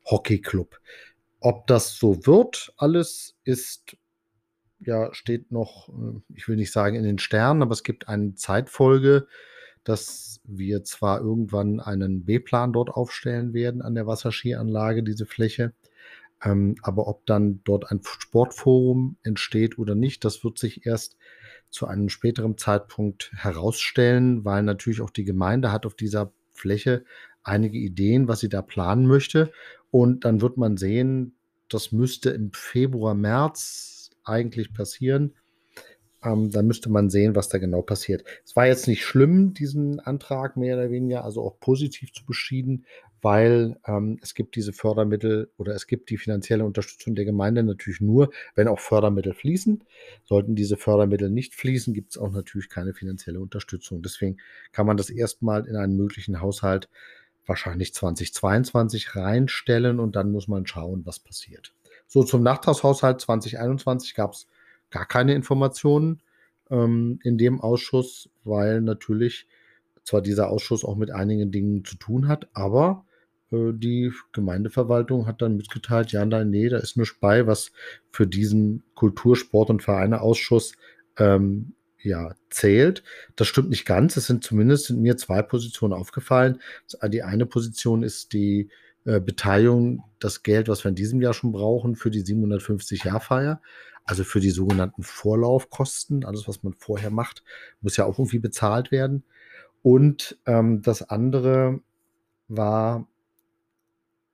Hockeyclub. 0.07 0.81
Ob 1.39 1.69
das 1.69 1.95
so 1.99 2.27
wird, 2.27 2.75
alles 2.79 3.37
ist 3.45 3.97
ja 4.81 5.13
steht 5.15 5.53
noch, 5.53 5.89
äh, 5.89 6.21
ich 6.35 6.49
will 6.49 6.57
nicht 6.57 6.73
sagen 6.73 6.97
in 6.97 7.05
den 7.05 7.19
Sternen, 7.19 7.63
aber 7.63 7.73
es 7.73 7.83
gibt 7.83 8.09
eine 8.09 8.35
Zeitfolge, 8.35 9.27
dass 9.85 10.41
wir 10.45 10.85
zwar 10.85 11.21
irgendwann 11.21 11.81
einen 11.81 12.25
B-Plan 12.25 12.73
dort 12.73 12.91
aufstellen 12.91 13.55
werden 13.55 13.83
an 13.83 13.95
der 13.95 14.07
Wasserskianlage, 14.07 15.03
diese 15.03 15.27
Fläche, 15.27 15.73
ähm, 16.43 16.77
aber 16.83 17.07
ob 17.09 17.25
dann 17.27 17.61
dort 17.65 17.91
ein 17.91 18.01
Sportforum 18.03 19.17
entsteht 19.23 19.79
oder 19.79 19.95
nicht, 19.95 20.25
das 20.25 20.45
wird 20.45 20.59
sich 20.59 20.87
erst 20.87 21.17
zu 21.71 21.87
einem 21.87 22.09
späteren 22.09 22.59
Zeitpunkt 22.59 23.31
herausstellen, 23.35 24.45
weil 24.45 24.63
natürlich 24.63 25.01
auch 25.01 25.11
die 25.11 25.25
Gemeinde 25.25 25.73
hat 25.73 25.87
auf 25.87 25.95
dieser 25.95 26.33
Fläche 26.53 27.05
einige 27.43 27.79
Ideen, 27.79 28.29
was 28.29 28.41
sie 28.41 28.49
da 28.49 28.63
planen 28.63 29.07
möchte. 29.07 29.53
Und 29.91 30.25
dann 30.25 30.41
wird 30.41 30.57
man 30.57 30.77
sehen, 30.77 31.37
das 31.69 31.93
müsste 31.93 32.31
im 32.31 32.53
Februar, 32.53 33.15
März 33.15 33.96
eigentlich 34.27 34.73
passieren. 34.73 35.35
Ähm, 36.25 36.51
dann 36.51 36.67
müsste 36.67 36.91
man 36.91 37.11
sehen, 37.11 37.35
was 37.35 37.49
da 37.49 37.59
genau 37.59 37.83
passiert. 37.83 38.25
Es 38.45 38.57
war 38.57 38.67
jetzt 38.67 38.89
nicht 38.89 39.05
schlimm, 39.05 39.55
diesen 39.55 40.01
Antrag 40.01 40.57
mehr 40.57 40.77
oder 40.77 40.91
weniger, 40.91 41.25
also 41.25 41.43
auch 41.43 41.61
positiv 41.61 42.13
zu 42.13 42.25
beschieden, 42.25 42.87
weil 43.23 43.77
ähm, 43.87 44.19
es 44.23 44.35
gibt 44.35 44.57
diese 44.57 44.73
Fördermittel 44.73 45.51
oder 45.57 45.75
es 45.75 45.87
gibt 45.87 46.11
die 46.11 46.17
finanzielle 46.17 46.65
Unterstützung 46.65 47.15
der 47.15 47.25
Gemeinde 47.25 47.63
natürlich 47.63 48.01
nur, 48.01 48.31
wenn 48.55 48.69
auch 48.69 48.81
Fördermittel 48.81 49.35
fließen. 49.35 49.85
Sollten 50.25 50.55
diese 50.55 50.77
Fördermittel 50.77 51.31
nicht 51.31 51.55
fließen, 51.55 51.95
gibt 51.95 52.13
es 52.13 52.19
auch 52.19 52.31
natürlich 52.31 52.69
keine 52.69 52.95
finanzielle 52.95 53.41
Unterstützung. 53.41 54.03
Deswegen 54.03 54.39
kann 54.73 54.87
man 54.87 54.97
das 54.97 55.11
erstmal 55.11 55.67
in 55.67 55.77
einen 55.77 55.97
möglichen 55.97 56.41
Haushalt 56.41 56.89
wahrscheinlich 57.47 57.95
2022 57.95 59.15
reinstellen 59.15 60.01
und 60.01 60.17
dann 60.17 60.33
muss 60.33 60.49
man 60.49 60.67
schauen, 60.67 61.07
was 61.07 61.19
passiert. 61.19 61.75
So 62.07 62.23
zum 62.23 62.43
Nachtragshaushalt 62.43 63.21
2021 63.21 64.15
gab 64.15 64.33
es 64.33 64.47
gar 64.91 65.07
keine 65.07 65.35
Informationen 65.35 66.23
ähm, 66.71 67.19
in 67.23 67.39
dem 67.39 67.61
Ausschuss, 67.61 68.31
weil 68.45 68.81
natürlich 68.81 69.47
zwar 70.05 70.23
dieser 70.23 70.51
Ausschuss 70.51 70.85
auch 70.85 70.97
mit 70.97 71.11
einigen 71.11 71.51
Dingen 71.51 71.85
zu 71.85 71.97
tun 71.97 72.29
hat, 72.29 72.49
aber 72.53 73.05
äh, 73.51 73.73
die 73.73 74.13
Gemeindeverwaltung 74.33 75.27
hat 75.27 75.43
dann 75.43 75.57
mitgeteilt, 75.57 76.13
ja, 76.13 76.25
nein, 76.25 76.51
nee, 76.51 76.69
da 76.69 76.79
ist 76.79 76.97
nichts 76.97 77.19
bei, 77.19 77.47
was 77.47 77.73
für 78.11 78.27
diesen 78.27 78.85
Kultur-, 78.95 79.37
Sport- 79.37 79.71
und 79.71 79.83
Vereineausschuss 79.83 80.75
ähm, 81.19 81.75
ja, 82.01 82.35
zählt. 82.51 83.03
Das 83.35 83.49
stimmt 83.49 83.71
nicht 83.71 83.85
ganz. 83.85 84.17
Es 84.17 84.27
sind 84.27 84.45
zumindest 84.45 84.87
sind 84.87 85.01
mir 85.01 85.17
zwei 85.17 85.43
Positionen 85.43 85.93
aufgefallen. 85.93 86.61
Die 87.09 87.23
eine 87.23 87.47
Position 87.47 88.05
ist 88.05 88.33
die 88.33 88.69
äh, 89.07 89.21
Beteiligung, 89.21 90.05
das 90.19 90.43
Geld, 90.43 90.69
was 90.69 90.85
wir 90.85 90.91
in 90.91 90.95
diesem 90.95 91.21
Jahr 91.21 91.33
schon 91.33 91.53
brauchen 91.53 91.97
für 91.97 92.11
die 92.11 92.23
750-Jahr-Feier, 92.23 93.61
also 94.05 94.25
für 94.25 94.41
die 94.41 94.51
sogenannten 94.51 95.03
Vorlaufkosten, 95.03 96.25
alles, 96.25 96.47
was 96.47 96.63
man 96.63 96.75
vorher 96.75 97.11
macht, 97.11 97.43
muss 97.81 97.97
ja 97.97 98.05
auch 98.05 98.19
irgendwie 98.19 98.39
bezahlt 98.39 98.91
werden. 98.91 99.25
Und 99.83 100.39
ähm, 100.47 100.83
das 100.83 101.09
andere 101.09 101.81
war 102.49 103.09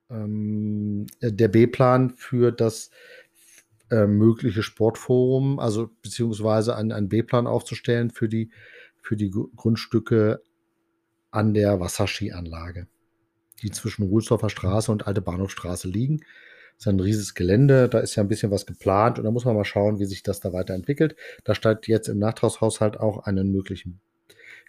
ähm, 0.09 1.07
der 1.21 1.47
B-Plan 1.47 2.11
für 2.11 2.51
das 2.51 2.91
äh, 3.89 4.07
mögliche 4.07 4.63
Sportforum, 4.63 5.59
also 5.59 5.89
beziehungsweise 6.01 6.75
einen, 6.75 7.09
B-Plan 7.09 7.47
aufzustellen 7.47 8.09
für 8.09 8.27
die, 8.27 8.49
für 9.01 9.15
die 9.15 9.29
Grundstücke 9.29 10.41
an 11.31 11.53
der 11.53 11.79
Wasserskianlage, 11.79 12.87
die 13.61 13.71
zwischen 13.71 14.03
Ruhlsdorfer 14.03 14.49
Straße 14.49 14.91
und 14.91 15.07
Alte 15.07 15.21
Bahnhofstraße 15.21 15.87
liegen. 15.87 16.19
Das 16.77 16.87
ist 16.87 16.87
ein 16.87 16.99
riesiges 16.99 17.33
Gelände, 17.35 17.87
da 17.87 17.99
ist 17.99 18.15
ja 18.15 18.23
ein 18.23 18.29
bisschen 18.29 18.51
was 18.51 18.65
geplant 18.65 19.19
und 19.19 19.25
da 19.25 19.31
muss 19.31 19.45
man 19.45 19.55
mal 19.55 19.63
schauen, 19.63 19.99
wie 19.99 20.05
sich 20.05 20.23
das 20.23 20.39
da 20.39 20.53
weiterentwickelt. 20.53 21.15
Da 21.43 21.53
steht 21.55 21.87
jetzt 21.87 22.09
im 22.09 22.19
Nachtragshaushalt 22.19 22.99
auch 22.99 23.19
einen 23.25 23.51
möglichen 23.51 24.01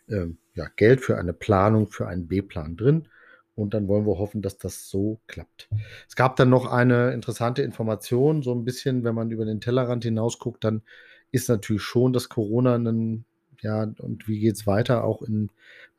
äh, 0.08 0.26
ja, 0.54 0.66
Geld 0.76 1.00
für 1.00 1.18
eine 1.18 1.32
Planung, 1.32 1.88
für 1.88 2.06
einen 2.06 2.26
B-Plan 2.28 2.76
drin. 2.76 3.08
Und 3.56 3.72
dann 3.72 3.86
wollen 3.86 4.04
wir 4.04 4.18
hoffen, 4.18 4.42
dass 4.42 4.58
das 4.58 4.88
so 4.88 5.20
klappt. 5.28 5.68
Es 6.08 6.16
gab 6.16 6.34
dann 6.36 6.50
noch 6.50 6.66
eine 6.66 7.12
interessante 7.12 7.62
Information, 7.62 8.42
so 8.42 8.52
ein 8.52 8.64
bisschen, 8.64 9.04
wenn 9.04 9.14
man 9.14 9.30
über 9.30 9.44
den 9.44 9.60
Tellerrand 9.60 10.02
hinaus 10.02 10.40
guckt, 10.40 10.64
dann 10.64 10.82
ist 11.30 11.48
natürlich 11.48 11.82
schon 11.82 12.12
das 12.12 12.28
Corona 12.28 12.74
ein, 12.74 13.24
ja, 13.60 13.84
und 13.98 14.26
wie 14.26 14.40
geht 14.40 14.56
es 14.56 14.66
weiter, 14.66 15.04
auch 15.04 15.22
in, 15.22 15.50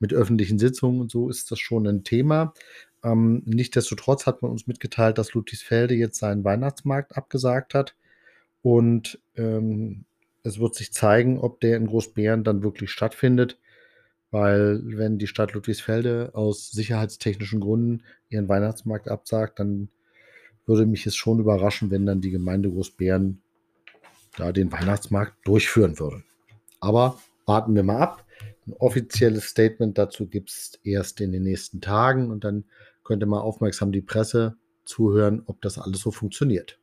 mit 0.05 0.13
öffentlichen 0.13 0.59
Sitzungen 0.59 1.01
und 1.01 1.09
so 1.09 1.29
ist 1.29 1.49
das 1.49 1.59
schon 1.59 1.87
ein 1.87 2.03
Thema. 2.03 2.53
Ähm, 3.03 3.41
Nichtsdestotrotz 3.45 4.27
hat 4.27 4.43
man 4.43 4.51
uns 4.51 4.67
mitgeteilt, 4.67 5.17
dass 5.17 5.33
Ludwigsfelde 5.33 5.95
jetzt 5.95 6.19
seinen 6.19 6.43
Weihnachtsmarkt 6.43 7.17
abgesagt 7.17 7.73
hat. 7.73 7.95
Und 8.61 9.19
ähm, 9.35 10.05
es 10.43 10.59
wird 10.59 10.75
sich 10.75 10.93
zeigen, 10.93 11.39
ob 11.39 11.59
der 11.59 11.77
in 11.77 11.87
Großbären 11.87 12.43
dann 12.43 12.61
wirklich 12.61 12.91
stattfindet. 12.91 13.59
Weil 14.29 14.81
wenn 14.85 15.17
die 15.17 15.27
Stadt 15.27 15.53
Ludwigsfelde 15.53 16.31
aus 16.33 16.69
sicherheitstechnischen 16.69 17.61
Gründen 17.61 18.03
ihren 18.29 18.47
Weihnachtsmarkt 18.47 19.07
absagt, 19.07 19.59
dann 19.59 19.89
würde 20.67 20.85
mich 20.85 21.07
es 21.07 21.15
schon 21.15 21.39
überraschen, 21.39 21.89
wenn 21.89 22.05
dann 22.05 22.21
die 22.21 22.31
Gemeinde 22.31 22.69
Großbären 22.69 23.41
da 24.37 24.51
den 24.51 24.71
Weihnachtsmarkt 24.71 25.33
durchführen 25.47 25.97
würde. 25.97 26.23
Aber 26.79 27.17
warten 27.47 27.73
wir 27.73 27.83
mal 27.83 28.01
ab. 28.01 28.24
Ein 28.67 28.73
offizielles 28.73 29.45
Statement 29.45 29.97
dazu 29.97 30.27
gibt 30.27 30.49
es 30.49 30.79
erst 30.83 31.21
in 31.21 31.31
den 31.31 31.43
nächsten 31.43 31.81
Tagen 31.81 32.31
und 32.31 32.43
dann 32.43 32.65
könnte 33.03 33.25
mal 33.25 33.39
aufmerksam 33.39 33.91
die 33.91 34.01
Presse 34.01 34.57
zuhören, 34.85 35.43
ob 35.45 35.61
das 35.61 35.77
alles 35.77 35.99
so 35.99 36.11
funktioniert. 36.11 36.79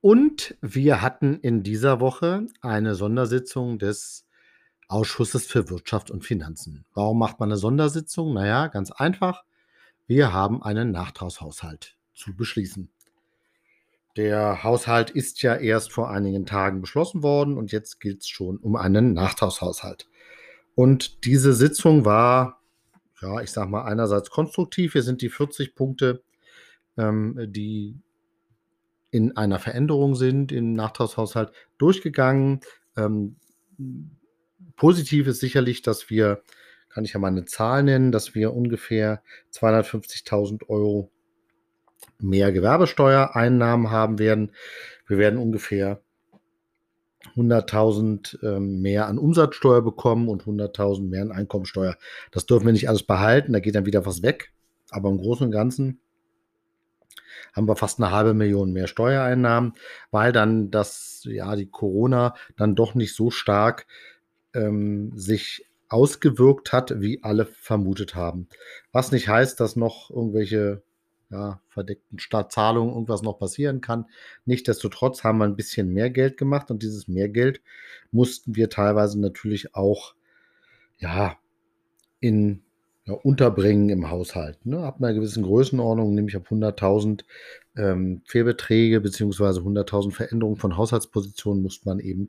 Und 0.00 0.54
wir 0.60 1.00
hatten 1.00 1.40
in 1.40 1.62
dieser 1.62 1.98
Woche 1.98 2.46
eine 2.60 2.94
Sondersitzung 2.94 3.78
des 3.78 4.26
Ausschusses 4.86 5.46
für 5.46 5.70
Wirtschaft 5.70 6.10
und 6.10 6.24
Finanzen. 6.24 6.84
Warum 6.92 7.18
macht 7.18 7.40
man 7.40 7.50
eine 7.50 7.56
Sondersitzung? 7.56 8.34
Naja, 8.34 8.66
ganz 8.66 8.90
einfach. 8.90 9.44
Wir 10.06 10.32
haben 10.32 10.62
einen 10.62 10.90
Nachtragshaushalt 10.90 11.96
zu 12.14 12.36
beschließen. 12.36 12.90
Der 14.16 14.62
Haushalt 14.62 15.10
ist 15.10 15.42
ja 15.42 15.56
erst 15.56 15.92
vor 15.92 16.10
einigen 16.10 16.46
Tagen 16.46 16.80
beschlossen 16.80 17.22
worden 17.22 17.56
und 17.56 17.72
jetzt 17.72 18.00
gilt 18.00 18.20
es 18.20 18.28
schon 18.28 18.58
um 18.58 18.76
einen 18.76 19.12
Nachtragshaushalt. 19.12 20.08
Und 20.76 21.24
diese 21.24 21.52
Sitzung 21.52 22.04
war, 22.04 22.60
ja, 23.20 23.40
ich 23.40 23.50
sag 23.50 23.68
mal, 23.68 23.84
einerseits 23.84 24.30
konstruktiv. 24.30 24.94
Wir 24.94 25.02
sind 25.02 25.22
die 25.22 25.30
40 25.30 25.74
Punkte, 25.74 26.22
ähm, 26.96 27.38
die 27.48 27.98
in 29.10 29.36
einer 29.36 29.58
Veränderung 29.58 30.14
sind 30.14 30.52
im 30.52 30.72
Nachtragshaushalt 30.72 31.52
durchgegangen. 31.78 32.60
Ähm, 32.96 33.36
positiv 34.76 35.26
ist 35.26 35.40
sicherlich, 35.40 35.82
dass 35.82 36.10
wir, 36.10 36.42
kann 36.88 37.04
ich 37.04 37.12
ja 37.14 37.20
mal 37.20 37.28
eine 37.28 37.44
Zahl 37.44 37.82
nennen, 37.82 38.12
dass 38.12 38.34
wir 38.34 38.52
ungefähr 38.52 39.22
250.000 39.52 40.68
Euro 40.68 41.10
mehr 42.18 42.52
Gewerbesteuereinnahmen 42.52 43.90
haben 43.90 44.18
werden. 44.18 44.52
Wir 45.06 45.18
werden 45.18 45.38
ungefähr 45.38 46.00
100.000 47.36 48.42
ähm, 48.44 48.80
mehr 48.80 49.06
an 49.08 49.18
Umsatzsteuer 49.18 49.82
bekommen 49.82 50.28
und 50.28 50.44
100.000 50.44 51.08
mehr 51.08 51.22
an 51.22 51.32
Einkommensteuer. 51.32 51.96
Das 52.30 52.46
dürfen 52.46 52.66
wir 52.66 52.72
nicht 52.72 52.88
alles 52.88 53.02
behalten, 53.02 53.52
da 53.52 53.60
geht 53.60 53.74
dann 53.74 53.86
wieder 53.86 54.06
was 54.06 54.22
weg. 54.22 54.52
Aber 54.90 55.08
im 55.08 55.18
Großen 55.18 55.46
und 55.46 55.52
Ganzen 55.52 56.00
haben 57.52 57.68
wir 57.68 57.76
fast 57.76 58.00
eine 58.00 58.10
halbe 58.10 58.34
Million 58.34 58.72
mehr 58.72 58.86
Steuereinnahmen, 58.86 59.74
weil 60.10 60.32
dann 60.32 60.70
das, 60.70 61.22
ja, 61.24 61.56
die 61.56 61.70
Corona 61.70 62.34
dann 62.56 62.74
doch 62.74 62.94
nicht 62.94 63.14
so 63.14 63.30
stark 63.30 63.86
ähm, 64.54 65.12
sich 65.14 65.66
ausgewirkt 65.88 66.72
hat, 66.72 67.00
wie 67.00 67.22
alle 67.22 67.46
vermutet 67.46 68.14
haben. 68.14 68.48
Was 68.92 69.12
nicht 69.12 69.28
heißt, 69.28 69.58
dass 69.60 69.76
noch 69.76 70.10
irgendwelche 70.10 70.82
ja, 71.30 71.60
verdeckten 71.68 72.18
Startzahlungen 72.18 72.92
irgendwas 72.92 73.22
noch 73.22 73.38
passieren 73.38 73.80
kann. 73.80 74.06
Nichtsdestotrotz 74.44 75.24
haben 75.24 75.38
wir 75.38 75.44
ein 75.44 75.56
bisschen 75.56 75.92
mehr 75.92 76.10
Geld 76.10 76.36
gemacht 76.36 76.70
und 76.70 76.82
dieses 76.82 77.08
Mehrgeld 77.08 77.60
mussten 78.12 78.56
wir 78.56 78.70
teilweise 78.70 79.20
natürlich 79.20 79.74
auch 79.74 80.14
ja, 80.98 81.36
in 82.20 82.62
ja, 83.06 83.14
unterbringen 83.14 83.90
im 83.90 84.10
Haushalt. 84.10 84.64
Ne? 84.64 84.78
Ab 84.78 84.96
einer 84.98 85.12
gewissen 85.12 85.42
Größenordnung, 85.42 86.14
nämlich 86.14 86.36
ab 86.36 86.46
100.000 86.50 87.24
ähm, 87.76 88.22
Fehlbeträge 88.24 89.00
bzw. 89.00 89.60
100.000 89.60 90.12
Veränderungen 90.12 90.56
von 90.56 90.76
Haushaltspositionen, 90.76 91.62
muss 91.62 91.84
man 91.84 91.98
eben 91.98 92.28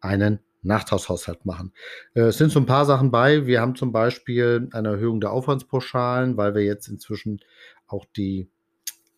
einen 0.00 0.40
Nachtragshaushalt 0.62 1.46
machen. 1.46 1.72
Äh, 2.14 2.22
es 2.22 2.38
sind 2.38 2.50
so 2.50 2.58
ein 2.58 2.66
paar 2.66 2.84
Sachen 2.84 3.10
bei. 3.10 3.46
Wir 3.46 3.60
haben 3.60 3.76
zum 3.76 3.92
Beispiel 3.92 4.68
eine 4.72 4.88
Erhöhung 4.88 5.20
der 5.20 5.30
Aufwandspauschalen, 5.30 6.36
weil 6.36 6.54
wir 6.54 6.64
jetzt 6.64 6.88
inzwischen 6.88 7.40
auch 7.88 8.04
die 8.16 8.48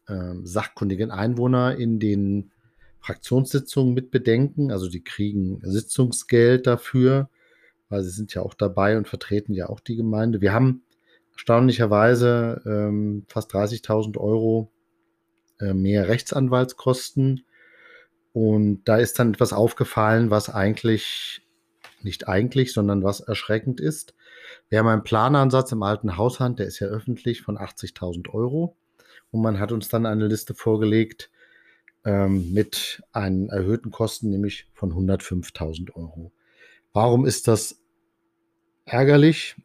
äh, 0.07 0.35
sachkundigen 0.43 1.11
Einwohner 1.11 1.77
in 1.77 1.99
den 1.99 2.53
Fraktionssitzungen 3.01 3.95
mit 3.95 4.11
bedenken. 4.11 4.71
Also 4.71 4.89
die 4.89 5.03
kriegen 5.03 5.61
Sitzungsgeld 5.63 6.67
dafür, 6.67 7.29
weil 7.89 8.03
sie 8.03 8.11
sind 8.11 8.35
ja 8.35 8.43
auch 8.43 8.55
dabei 8.55 8.97
und 8.97 9.09
vertreten 9.09 9.55
ja 9.55 9.69
auch 9.69 9.81
die 9.81 9.97
Gemeinde. 9.97 10.41
Wir 10.41 10.53
haben 10.53 10.83
erstaunlicherweise 11.33 12.63
ähm, 12.67 13.25
fast 13.29 13.55
30.000 13.55 14.19
Euro 14.19 14.71
äh, 15.59 15.75
mehr 15.75 16.09
Rechtsanwaltskosten. 16.09 17.45
Und 18.33 18.85
da 18.85 18.97
ist 18.97 19.19
dann 19.19 19.35
etwas 19.35 19.53
aufgefallen, 19.53 20.31
was 20.31 20.51
eigentlich, 20.51 21.43
nicht 22.05 22.29
eigentlich, 22.29 22.73
sondern 22.73 23.03
was 23.03 23.21
erschreckend 23.21 23.81
ist. 23.81 24.15
Wir 24.69 24.79
haben 24.79 24.89
einen 24.89 25.05
Planansatz 25.05 25.73
im 25.73 25.83
alten 25.83 26.17
Haushand, 26.17 26.59
der 26.59 26.67
ist 26.67 26.81
ja 26.81 26.87
öffentlich, 26.89 27.43
von 27.43 27.59
80.000 27.59 28.33
Euro. 28.33 28.77
Und 29.31 29.43
man 29.43 29.59
hat 29.61 29.73
uns 29.73 29.89
dann 29.89 30.07
eine 30.07 30.27
Liste 30.27 30.55
vorgelegt 30.55 31.31
ähm, 32.05 32.53
mit 32.53 33.03
einen 33.13 33.49
erhöhten 33.49 33.91
Kosten, 33.91 34.31
nämlich 34.31 34.69
von 34.73 34.93
105.000 34.93 35.95
Euro. 35.95 36.33
Warum 36.93 37.27
ist 37.27 37.47
das 37.47 37.81
ärgerlich 38.85 39.57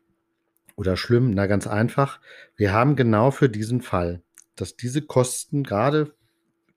oder 0.75 0.97
schlimm? 0.97 1.31
Na, 1.31 1.47
ganz 1.47 1.67
einfach. 1.67 2.19
Wir 2.55 2.73
haben 2.73 2.95
genau 2.95 3.31
für 3.31 3.49
diesen 3.49 3.81
Fall, 3.81 4.21
dass 4.55 4.75
diese 4.75 5.01
Kosten, 5.01 5.63
gerade 5.63 6.13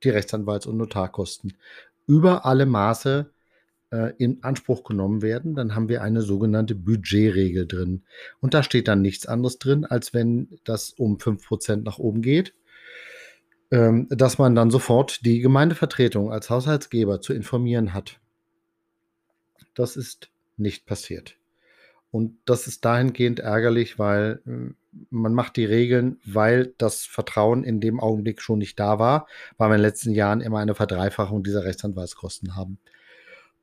die 0.02 0.10
Rechtsanwalts- 0.10 0.66
und 0.66 0.76
Notarkosten, 0.76 1.56
über 2.06 2.46
alle 2.46 2.64
Maße 2.64 3.30
in 4.18 4.42
Anspruch 4.42 4.84
genommen 4.84 5.22
werden, 5.22 5.54
dann 5.54 5.74
haben 5.74 5.88
wir 5.88 6.02
eine 6.02 6.20
sogenannte 6.20 6.74
Budgetregel 6.74 7.66
drin. 7.66 8.02
Und 8.38 8.52
da 8.52 8.62
steht 8.62 8.86
dann 8.86 9.00
nichts 9.00 9.24
anderes 9.24 9.58
drin, 9.58 9.86
als 9.86 10.12
wenn 10.12 10.58
das 10.64 10.90
um 10.90 11.16
5% 11.16 11.84
nach 11.84 11.98
oben 11.98 12.20
geht, 12.20 12.52
ähm, 13.70 14.06
dass 14.10 14.38
man 14.38 14.54
dann 14.54 14.70
sofort 14.70 15.24
die 15.26 15.40
Gemeindevertretung 15.40 16.32
als 16.32 16.50
Haushaltsgeber 16.50 17.20
zu 17.20 17.32
informieren 17.32 17.92
hat. 17.92 18.20
Das 19.74 19.96
ist 19.96 20.30
nicht 20.56 20.86
passiert. 20.86 21.36
Und 22.10 22.38
das 22.46 22.66
ist 22.66 22.84
dahingehend 22.84 23.40
ärgerlich, 23.40 23.98
weil 23.98 24.40
äh, 24.46 24.72
man 25.10 25.34
macht 25.34 25.56
die 25.56 25.66
Regeln, 25.66 26.18
weil 26.24 26.72
das 26.78 27.04
Vertrauen 27.04 27.62
in 27.62 27.80
dem 27.80 28.00
Augenblick 28.00 28.40
schon 28.40 28.58
nicht 28.58 28.80
da 28.80 28.98
war, 28.98 29.26
weil 29.58 29.68
wir 29.68 29.74
in 29.74 29.80
den 29.80 29.86
letzten 29.86 30.12
Jahren 30.12 30.40
immer 30.40 30.58
eine 30.58 30.74
Verdreifachung 30.74 31.44
dieser 31.44 31.64
Rechtsanwaltskosten 31.64 32.56
haben. 32.56 32.78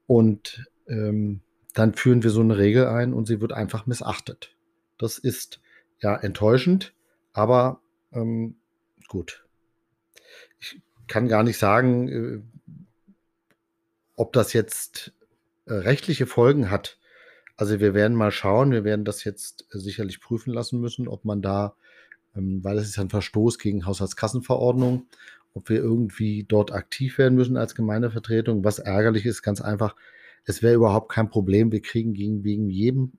Und 0.07 0.69
ähm, 0.88 1.41
dann 1.74 1.93
führen 1.93 2.24
wir 2.24 2.29
so 2.29 2.41
eine 2.41 2.57
Regel 2.57 2.88
ein 2.88 3.13
und 3.13 3.25
sie 3.25 3.41
wird 3.41 3.53
einfach 3.53 3.85
missachtet. 3.85 4.55
Das 4.97 5.17
ist 5.17 5.59
ja 6.00 6.15
enttäuschend, 6.15 6.93
aber 7.33 7.81
ähm, 8.13 8.55
gut. 9.07 9.45
Ich 10.59 10.81
kann 11.07 11.27
gar 11.27 11.43
nicht 11.43 11.57
sagen, 11.57 12.07
äh, 12.07 12.41
ob 14.15 14.31
das 14.33 14.53
jetzt 14.53 15.13
äh, 15.65 15.74
rechtliche 15.74 16.25
Folgen 16.25 16.69
hat 16.69 16.97
also 17.57 17.79
wir 17.79 17.93
werden 17.93 18.17
mal 18.17 18.31
schauen, 18.31 18.71
wir 18.71 18.83
werden 18.83 19.05
das 19.05 19.24
jetzt 19.24 19.65
äh, 19.74 19.77
sicherlich 19.77 20.19
prüfen 20.19 20.51
lassen 20.53 20.79
müssen, 20.79 21.07
ob 21.07 21.25
man 21.25 21.41
da, 21.41 21.75
ähm, 22.35 22.63
weil 22.63 22.77
es 22.77 22.88
ist 22.88 23.00
ein 23.00 23.09
Verstoß 23.09 23.59
gegen 23.59 23.85
Haushaltskassenverordnung, 23.85 25.07
ob 25.55 25.69
wir 25.69 25.77
irgendwie 25.77 26.43
dort 26.43 26.71
aktiv 26.71 27.17
werden 27.17 27.35
müssen 27.35 27.57
als 27.57 27.74
Gemeindevertretung. 27.75 28.63
Was 28.63 28.77
ärgerlich 28.77 29.25
ist, 29.25 29.41
ganz 29.41 29.62
einfach, 29.62 29.95
es 30.43 30.62
wäre 30.62 30.75
überhaupt 30.75 31.12
kein 31.12 31.29
Problem. 31.29 31.71
Wir 31.71 31.81
kriegen 31.81 32.13
gegen, 32.13 32.43
wegen 32.43 32.69
jedem, 32.69 33.13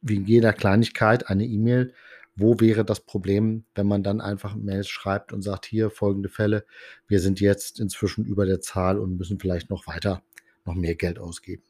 wegen 0.00 0.24
jeder 0.24 0.52
Kleinigkeit 0.52 1.28
eine 1.28 1.44
E-Mail. 1.44 1.92
Wo 2.36 2.60
wäre 2.60 2.84
das 2.84 3.00
Problem, 3.00 3.64
wenn 3.74 3.88
man 3.88 4.04
dann 4.04 4.20
einfach 4.20 4.54
Mails 4.54 4.88
schreibt 4.88 5.32
und 5.32 5.42
sagt, 5.42 5.66
hier 5.66 5.90
folgende 5.90 6.28
Fälle, 6.28 6.64
wir 7.08 7.20
sind 7.20 7.40
jetzt 7.40 7.80
inzwischen 7.80 8.24
über 8.24 8.46
der 8.46 8.60
Zahl 8.60 8.98
und 8.98 9.18
müssen 9.18 9.40
vielleicht 9.40 9.68
noch 9.68 9.88
weiter, 9.88 10.22
noch 10.64 10.76
mehr 10.76 10.94
Geld 10.94 11.18
ausgeben. 11.18 11.64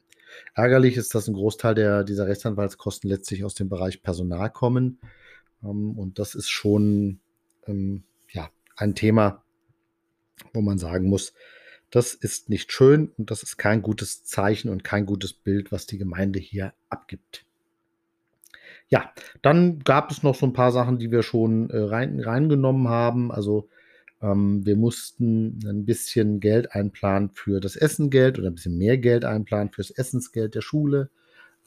Ärgerlich 0.53 0.97
ist, 0.97 1.15
dass 1.15 1.27
ein 1.27 1.33
Großteil 1.33 1.73
der, 1.73 2.03
dieser 2.03 2.27
Rechtsanwaltskosten 2.27 3.09
letztlich 3.09 3.43
aus 3.43 3.55
dem 3.55 3.69
Bereich 3.69 4.03
Personal 4.03 4.51
kommen. 4.51 4.99
Ähm, 5.63 5.97
und 5.97 6.19
das 6.19 6.35
ist 6.35 6.49
schon 6.49 7.19
ähm, 7.67 8.03
ja, 8.29 8.49
ein 8.81 8.95
Thema, 8.95 9.43
wo 10.53 10.61
man 10.61 10.77
sagen 10.77 11.07
muss, 11.07 11.33
das 11.91 12.13
ist 12.13 12.49
nicht 12.49 12.71
schön 12.71 13.11
und 13.17 13.31
das 13.31 13.43
ist 13.43 13.57
kein 13.57 13.81
gutes 13.81 14.23
Zeichen 14.23 14.69
und 14.69 14.83
kein 14.83 15.05
gutes 15.05 15.33
Bild, 15.33 15.71
was 15.71 15.85
die 15.85 15.97
Gemeinde 15.97 16.39
hier 16.39 16.73
abgibt. 16.89 17.45
Ja, 18.87 19.11
dann 19.41 19.79
gab 19.79 20.11
es 20.11 20.23
noch 20.23 20.35
so 20.35 20.45
ein 20.45 20.53
paar 20.53 20.71
Sachen, 20.71 20.99
die 20.99 21.11
wir 21.11 21.23
schon 21.23 21.69
äh, 21.69 21.77
rein, 21.77 22.19
reingenommen 22.19 22.89
haben. 22.89 23.31
Also 23.31 23.69
ähm, 24.21 24.65
wir 24.65 24.75
mussten 24.75 25.59
ein 25.65 25.85
bisschen 25.85 26.39
Geld 26.39 26.73
einplanen 26.73 27.29
für 27.29 27.59
das 27.59 27.75
Essengeld 27.75 28.39
oder 28.39 28.49
ein 28.49 28.55
bisschen 28.55 28.77
mehr 28.77 28.97
Geld 28.97 29.23
einplanen 29.25 29.71
für 29.71 29.81
das 29.81 29.91
Essensgeld 29.91 30.55
der 30.55 30.61
Schule 30.61 31.09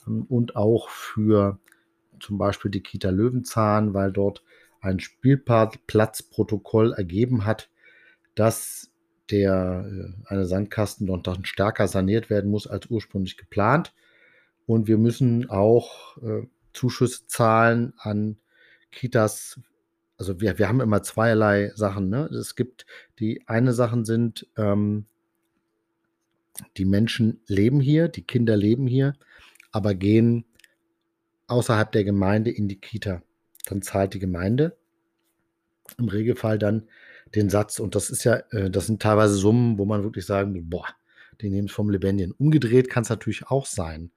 ähm, 0.07 0.25
und 0.29 0.57
auch 0.57 0.89
für 0.89 1.59
zum 2.21 2.39
Beispiel 2.39 2.71
die 2.71 2.83
Kita 2.83 3.11
Löwenzahn, 3.11 3.95
weil 3.95 4.13
dort 4.13 4.43
ein 4.85 5.01
Spielplatzprotokoll 5.01 6.93
ergeben 6.93 7.45
hat, 7.45 7.71
dass 8.35 8.91
der 9.31 9.87
äh, 9.87 10.13
eine 10.27 10.47
Sandkasten 10.47 11.07
dort 11.07 11.27
dann 11.27 11.45
stärker 11.45 11.89
saniert 11.89 12.31
werden 12.31 12.51
muss 12.51 12.67
als 12.67 12.87
ursprünglich 12.87 13.37
geplant. 13.37 13.95
Und 14.67 14.87
wir 14.87 14.99
müssen 14.99 15.51
auch 15.51 16.19
äh, 16.19 16.47
Zuschüsse 16.73 17.27
zahlen 17.27 17.95
an 17.99 18.37
Kitas 18.91 19.61
also 20.17 20.41
wir, 20.41 20.59
wir 20.59 20.69
haben 20.69 20.81
immer 20.81 21.03
zweierlei 21.03 21.73
Sachen. 21.75 22.09
Ne? 22.09 22.27
Es 22.27 22.55
gibt 22.55 22.87
die 23.19 23.43
eine 23.47 23.73
Sachen 23.73 24.05
sind, 24.05 24.47
ähm, 24.57 25.07
die 26.77 26.85
Menschen 26.85 27.41
leben 27.47 27.81
hier, 27.81 28.09
die 28.09 28.23
Kinder 28.23 28.57
leben 28.57 28.87
hier, 28.87 29.15
aber 29.73 29.95
gehen 29.95 30.45
außerhalb 31.49 31.91
der 31.91 32.05
Gemeinde 32.05 32.51
in 32.51 32.69
die 32.69 32.81
Kita. 32.81 33.23
Dann 33.67 33.83
zahlt 33.83 34.15
die 34.15 34.19
Gemeinde 34.19 34.77
im 35.99 36.09
Regelfall 36.09 36.59
dann 36.59 36.89
den 37.35 37.51
Satz. 37.51 37.79
Und 37.79 37.95
das 37.95 38.11
ist 38.11 38.25
ja, 38.25 38.37
äh, 38.51 38.71
das 38.71 38.87
sind 38.87 39.03
teilweise 39.03 39.35
Summen, 39.35 39.79
wo 39.79 39.85
man 39.85 40.03
wirklich 40.03 40.27
sagen 40.27 40.53
muss, 40.53 40.63
boah, 40.65 40.87
die 41.41 41.51
nehmen 41.51 41.69
es 41.69 41.75
vom 41.75 41.91
Lebendigen. 41.91 42.33
Umgedreht 42.33 42.89
kann 42.89 43.03
es 43.03 43.11
natürlich 43.11 43.47
auch 43.49 43.67
sein 43.67 44.11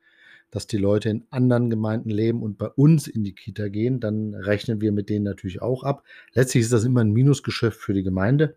dass 0.51 0.67
die 0.67 0.77
Leute 0.77 1.09
in 1.09 1.25
anderen 1.29 1.69
Gemeinden 1.69 2.09
leben 2.09 2.41
und 2.41 2.57
bei 2.57 2.67
uns 2.67 3.07
in 3.07 3.23
die 3.23 3.35
Kita 3.35 3.67
gehen, 3.67 3.99
dann 3.99 4.33
rechnen 4.33 4.81
wir 4.81 4.91
mit 4.91 5.09
denen 5.09 5.25
natürlich 5.25 5.61
auch 5.61 5.83
ab. 5.83 6.03
Letztlich 6.33 6.63
ist 6.63 6.73
das 6.73 6.85
immer 6.85 7.01
ein 7.01 7.11
Minusgeschäft 7.11 7.79
für 7.79 7.93
die 7.93 8.03
Gemeinde. 8.03 8.55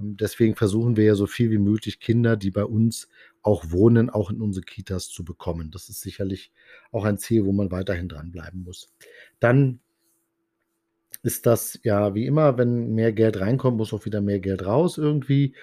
Ähm, 0.00 0.16
deswegen 0.16 0.56
versuchen 0.56 0.96
wir 0.96 1.04
ja 1.04 1.14
so 1.14 1.26
viel 1.26 1.50
wie 1.50 1.58
möglich 1.58 2.00
Kinder, 2.00 2.36
die 2.36 2.50
bei 2.50 2.64
uns 2.64 3.08
auch 3.42 3.70
wohnen, 3.70 4.10
auch 4.10 4.30
in 4.30 4.40
unsere 4.40 4.64
Kitas 4.64 5.08
zu 5.08 5.24
bekommen. 5.24 5.70
Das 5.70 5.88
ist 5.88 6.00
sicherlich 6.00 6.52
auch 6.90 7.04
ein 7.04 7.18
Ziel, 7.18 7.44
wo 7.46 7.52
man 7.52 7.70
weiterhin 7.70 8.08
dranbleiben 8.08 8.64
muss. 8.64 8.92
Dann 9.38 9.80
ist 11.22 11.46
das 11.46 11.78
ja 11.82 12.14
wie 12.14 12.26
immer, 12.26 12.58
wenn 12.58 12.94
mehr 12.94 13.12
Geld 13.12 13.40
reinkommt, 13.40 13.76
muss 13.76 13.92
auch 13.92 14.04
wieder 14.04 14.20
mehr 14.20 14.40
Geld 14.40 14.64
raus 14.64 14.98
irgendwie. 14.98 15.54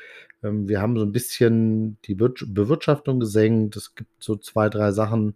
Ähm, 0.44 0.68
wir 0.70 0.82
haben 0.82 0.98
so 0.98 1.04
ein 1.04 1.12
bisschen 1.12 1.98
die 2.06 2.16
Bewirtschaftung 2.16 3.20
gesenkt. 3.20 3.76
Es 3.76 3.96
gibt 3.96 4.12
so 4.20 4.36
zwei, 4.36 4.70
drei 4.70 4.92
Sachen, 4.92 5.36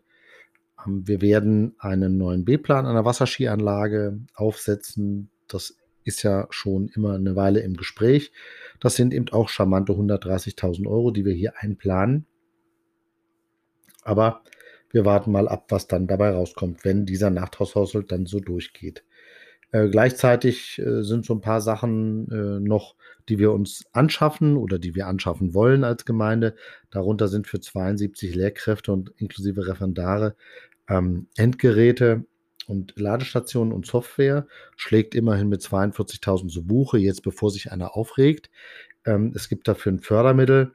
ähm, 0.86 1.08
wir 1.08 1.22
werden 1.22 1.76
einen 1.80 2.18
neuen 2.18 2.46
B-Plan 2.46 2.86
an 2.86 2.96
der 2.96 3.06
Wasserskianlage 3.06 4.20
aufsetzen. 4.36 5.30
Das 5.48 5.76
ist 6.04 6.24
ja 6.24 6.48
schon 6.50 6.90
immer 6.90 7.16
eine 7.16 7.36
Weile 7.36 7.62
im 7.62 7.76
Gespräch. 7.76 8.32
Das 8.80 8.96
sind 8.96 9.14
eben 9.14 9.30
auch 9.30 9.50
charmante 9.50 9.94
130.000 9.94 10.88
Euro, 10.88 11.12
die 11.12 11.26
wir 11.26 11.34
hier 11.34 11.54
einplanen. 11.58 12.26
Aber 14.04 14.42
wir 14.92 15.06
warten 15.06 15.32
mal 15.32 15.48
ab, 15.48 15.66
was 15.70 15.88
dann 15.88 16.08
dabei 16.08 16.32
rauskommt, 16.32 16.84
wenn 16.84 17.06
dieser 17.06 17.30
Nachtragshaushalt 17.30 18.12
dann 18.12 18.26
so 18.26 18.40
durchgeht. 18.40 19.04
Äh, 19.72 19.88
gleichzeitig 19.90 20.80
äh, 20.80 21.04
sind 21.04 21.26
so 21.26 21.34
ein 21.34 21.42
paar 21.42 21.62
Sachen 21.62 22.30
äh, 22.30 22.60
noch, 22.60 22.96
die 23.30 23.40
wir 23.40 23.52
uns 23.52 23.86
anschaffen 23.94 24.58
oder 24.58 24.80
die 24.80 24.96
wir 24.96 25.08
anschaffen 25.08 25.54
wollen 25.54 25.84
als 25.84 26.06
Gemeinde. 26.06 26.56
Darunter 26.90 27.28
sind 27.28 27.48
für 27.48 27.60
72 27.60 28.36
Lehrkräfte 28.36 28.92
und 28.92 29.14
inklusive 29.18 29.68
Referendare 29.68 30.36
ähm, 30.90 31.28
Endgeräte 31.38 32.26
und 32.68 32.94
Ladestationen 32.98 33.74
und 33.74 33.86
Software, 33.86 34.48
schlägt 34.76 35.16
immerhin 35.16 35.50
mit 35.50 35.62
42.000 35.62 36.50
so 36.50 36.64
Buche, 36.64 36.98
jetzt 36.98 37.24
bevor 37.24 37.50
sich 37.52 37.72
einer 37.72 37.96
aufregt. 37.96 38.50
Ähm, 39.06 39.32
es 39.36 39.50
gibt 39.50 39.68
dafür 39.68 39.94
ein 39.94 40.00
Fördermittel. 40.00 40.74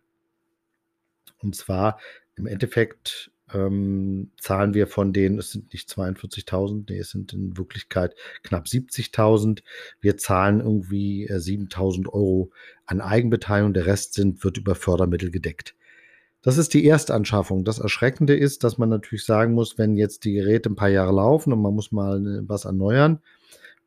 Und 1.39 1.55
zwar 1.55 1.99
im 2.37 2.47
Endeffekt 2.47 3.31
ähm, 3.53 4.33
zahlen 4.39 4.75
wir 4.75 4.87
von 4.87 5.13
denen, 5.13 5.39
es 5.39 5.53
sind 5.53 5.73
nicht 5.73 5.89
42.000, 5.89 6.87
nee, 6.89 6.99
es 6.99 7.11
sind 7.11 7.33
in 7.33 7.57
Wirklichkeit 7.57 8.15
knapp 8.43 8.67
70.000. 8.67 9.63
Wir 10.01 10.17
zahlen 10.17 10.61
irgendwie 10.61 11.27
äh, 11.27 11.37
7.000 11.37 12.09
Euro 12.09 12.51
an 12.87 13.01
Eigenbeteiligung, 13.01 13.73
der 13.73 13.87
Rest 13.87 14.15
sind, 14.15 14.43
wird 14.43 14.59
über 14.59 14.75
Fördermittel 14.75 15.31
gedeckt. 15.31 15.75
Das 16.43 16.59
ist 16.59 16.75
die 16.75 16.87
Erstanschaffung. 16.87 17.65
Das 17.65 17.79
Erschreckende 17.79 18.37
ist, 18.37 18.63
dass 18.63 18.79
man 18.79 18.89
natürlich 18.89 19.25
sagen 19.25 19.55
muss, 19.55 19.79
wenn 19.79 19.97
jetzt 19.97 20.25
die 20.25 20.33
Geräte 20.33 20.71
ein 20.71 20.77
paar 20.77 20.89
Jahre 20.89 21.13
laufen 21.13 21.53
und 21.53 21.63
man 21.63 21.75
muss 21.75 21.93
mal 21.93 22.25
äh, 22.25 22.41
was 22.49 22.65
erneuern 22.65 23.21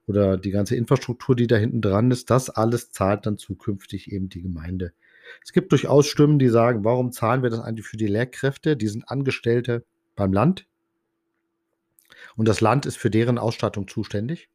oder 0.07 0.37
die 0.37 0.51
ganze 0.51 0.75
Infrastruktur, 0.75 1.35
die 1.35 1.47
da 1.47 1.57
hinten 1.57 1.81
dran 1.81 2.11
ist, 2.11 2.29
das 2.29 2.49
alles 2.49 2.91
zahlt 2.91 3.25
dann 3.25 3.37
zukünftig 3.37 4.11
eben 4.11 4.29
die 4.29 4.41
Gemeinde. 4.41 4.93
Es 5.43 5.53
gibt 5.53 5.71
durchaus 5.71 6.07
Stimmen, 6.07 6.39
die 6.39 6.49
sagen, 6.49 6.83
warum 6.83 7.11
zahlen 7.11 7.43
wir 7.43 7.49
das 7.49 7.59
eigentlich 7.59 7.87
für 7.87 7.97
die 7.97 8.07
Lehrkräfte? 8.07 8.77
Die 8.77 8.87
sind 8.87 9.09
Angestellte 9.09 9.83
beim 10.15 10.33
Land. 10.33 10.65
Und 12.35 12.47
das 12.47 12.61
Land 12.61 12.85
ist 12.85 12.97
für 12.97 13.09
deren 13.09 13.37
Ausstattung 13.37 13.87
zuständig. 13.87 14.49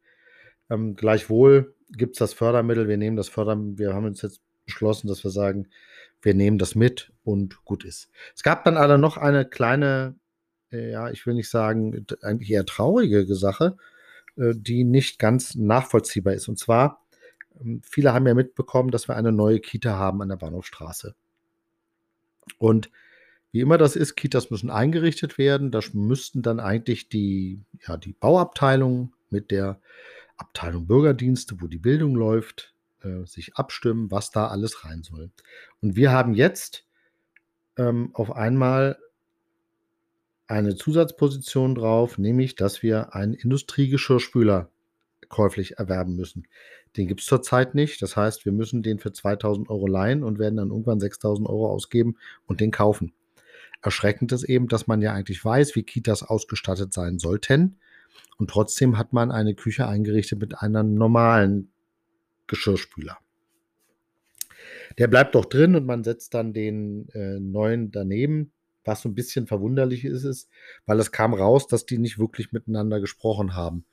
Ähm, 0.69 0.95
gleichwohl 0.95 1.75
gibt 1.91 2.13
es 2.13 2.19
das 2.19 2.33
Fördermittel. 2.33 2.87
Wir 2.87 2.97
nehmen 2.97 3.17
das 3.17 3.29
Fördermittel. 3.29 3.77
Wir 3.77 3.93
haben 3.93 4.05
uns 4.05 4.21
jetzt 4.21 4.41
beschlossen, 4.65 5.07
dass 5.07 5.23
wir 5.23 5.31
sagen, 5.31 5.67
wir 6.21 6.33
nehmen 6.33 6.57
das 6.57 6.75
mit 6.75 7.11
und 7.23 7.63
gut 7.65 7.85
ist. 7.85 8.09
Es 8.35 8.43
gab 8.43 8.63
dann 8.63 8.77
aber 8.77 8.97
noch 8.97 9.17
eine 9.17 9.45
kleine, 9.45 10.15
äh, 10.71 10.91
ja, 10.91 11.09
ich 11.11 11.25
will 11.25 11.35
nicht 11.35 11.49
sagen, 11.49 12.05
eigentlich 12.21 12.49
eher 12.49 12.65
traurige 12.65 13.35
Sache, 13.35 13.77
äh, 14.37 14.53
die 14.55 14.83
nicht 14.83 15.19
ganz 15.19 15.55
nachvollziehbar 15.55 16.33
ist. 16.33 16.47
Und 16.47 16.57
zwar, 16.57 17.04
viele 17.83 18.13
haben 18.13 18.27
ja 18.27 18.33
mitbekommen, 18.33 18.91
dass 18.91 19.07
wir 19.07 19.15
eine 19.15 19.31
neue 19.31 19.59
Kita 19.59 19.97
haben 19.97 20.21
an 20.21 20.29
der 20.29 20.35
Bahnhofstraße. 20.35 21.15
Und 22.57 22.89
wie 23.51 23.61
immer 23.61 23.77
das 23.77 23.95
ist, 23.95 24.15
Kitas 24.15 24.51
müssen 24.51 24.69
eingerichtet 24.69 25.37
werden. 25.37 25.71
Da 25.71 25.79
müssten 25.93 26.41
dann 26.41 26.59
eigentlich 26.59 27.09
die, 27.09 27.61
ja, 27.87 27.97
die 27.97 28.13
Bauabteilung 28.13 29.13
mit 29.29 29.51
der 29.51 29.79
Abteilung 30.37 30.87
Bürgerdienste, 30.87 31.61
wo 31.61 31.67
die 31.67 31.77
Bildung 31.77 32.15
läuft, 32.15 32.73
äh, 33.01 33.25
sich 33.25 33.55
abstimmen, 33.55 34.11
was 34.11 34.31
da 34.31 34.47
alles 34.47 34.83
rein 34.83 35.03
soll. 35.03 35.31
Und 35.81 35.95
wir 35.95 36.11
haben 36.11 36.33
jetzt 36.33 36.85
ähm, 37.77 38.09
auf 38.13 38.31
einmal 38.31 38.97
eine 40.47 40.75
Zusatzposition 40.75 41.75
drauf, 41.75 42.17
nämlich, 42.17 42.55
dass 42.55 42.83
wir 42.83 43.15
einen 43.15 43.33
Industriegeschirrspüler 43.33 44.69
käuflich 45.29 45.77
erwerben 45.77 46.15
müssen. 46.15 46.47
Den 46.97 47.07
gibt 47.07 47.21
es 47.21 47.25
zurzeit 47.25 47.75
nicht. 47.75 48.01
Das 48.01 48.15
heißt, 48.15 48.45
wir 48.45 48.51
müssen 48.51 48.83
den 48.83 48.99
für 48.99 49.11
2000 49.11 49.69
Euro 49.69 49.87
leihen 49.87 50.23
und 50.23 50.39
werden 50.39 50.57
dann 50.57 50.69
irgendwann 50.69 50.99
6000 50.99 51.47
Euro 51.47 51.69
ausgeben 51.69 52.17
und 52.47 52.61
den 52.61 52.71
kaufen. 52.71 53.13
Erschreckend 53.81 54.31
ist 54.31 54.43
eben, 54.43 54.67
dass 54.67 54.87
man 54.87 55.01
ja 55.01 55.13
eigentlich 55.13 55.43
weiß, 55.43 55.75
wie 55.75 55.83
Kitas 55.83 56.23
ausgestattet 56.23 56.93
sein 56.93 57.19
sollten. 57.19 57.77
Und 58.37 58.49
trotzdem 58.49 58.97
hat 58.97 59.13
man 59.13 59.31
eine 59.31 59.55
Küche 59.55 59.87
eingerichtet 59.87 60.39
mit 60.39 60.57
einem 60.59 60.95
normalen 60.95 61.71
Geschirrspüler. 62.47 63.17
Der 64.97 65.07
bleibt 65.07 65.35
doch 65.35 65.45
drin 65.45 65.75
und 65.75 65.85
man 65.85 66.03
setzt 66.03 66.33
dann 66.33 66.53
den 66.53 67.09
äh, 67.09 67.39
neuen 67.39 67.91
daneben. 67.91 68.51
Was 68.83 69.01
so 69.01 69.09
ein 69.09 69.15
bisschen 69.15 69.47
verwunderlich 69.47 70.05
ist, 70.05 70.23
ist, 70.23 70.49
weil 70.85 70.99
es 70.99 71.11
kam 71.11 71.33
raus, 71.33 71.67
dass 71.67 71.85
die 71.85 71.97
nicht 71.97 72.19
wirklich 72.19 72.51
miteinander 72.51 72.99
gesprochen 72.99 73.55
haben. 73.55 73.85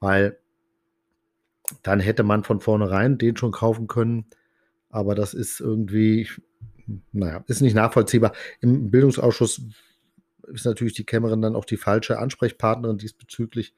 Weil 0.00 0.38
dann 1.82 2.00
hätte 2.00 2.22
man 2.22 2.44
von 2.44 2.60
vornherein 2.60 3.18
den 3.18 3.36
schon 3.36 3.52
kaufen 3.52 3.86
können. 3.86 4.26
Aber 4.90 5.14
das 5.14 5.34
ist 5.34 5.60
irgendwie, 5.60 6.28
naja, 7.12 7.42
ist 7.46 7.62
nicht 7.62 7.74
nachvollziehbar. 7.74 8.32
Im 8.60 8.90
Bildungsausschuss 8.90 9.62
ist 10.52 10.66
natürlich 10.66 10.94
die 10.94 11.04
Kämmerin 11.04 11.42
dann 11.42 11.56
auch 11.56 11.64
die 11.64 11.76
falsche 11.76 12.18
Ansprechpartnerin 12.18 12.98
diesbezüglich. 12.98 13.74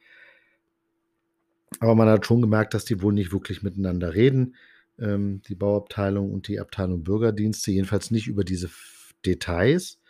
Aber 1.80 1.94
man 1.94 2.08
hat 2.08 2.26
schon 2.26 2.40
gemerkt, 2.40 2.74
dass 2.74 2.84
die 2.84 3.02
wohl 3.02 3.12
nicht 3.12 3.32
wirklich 3.32 3.62
miteinander 3.62 4.14
reden. 4.14 4.56
Ähm, 4.98 5.42
die 5.48 5.54
Bauabteilung 5.54 6.32
und 6.32 6.48
die 6.48 6.60
Abteilung 6.60 7.04
Bürgerdienste, 7.04 7.70
jedenfalls 7.70 8.10
nicht 8.10 8.28
über 8.28 8.44
diese 8.44 8.70
Details, 9.24 10.00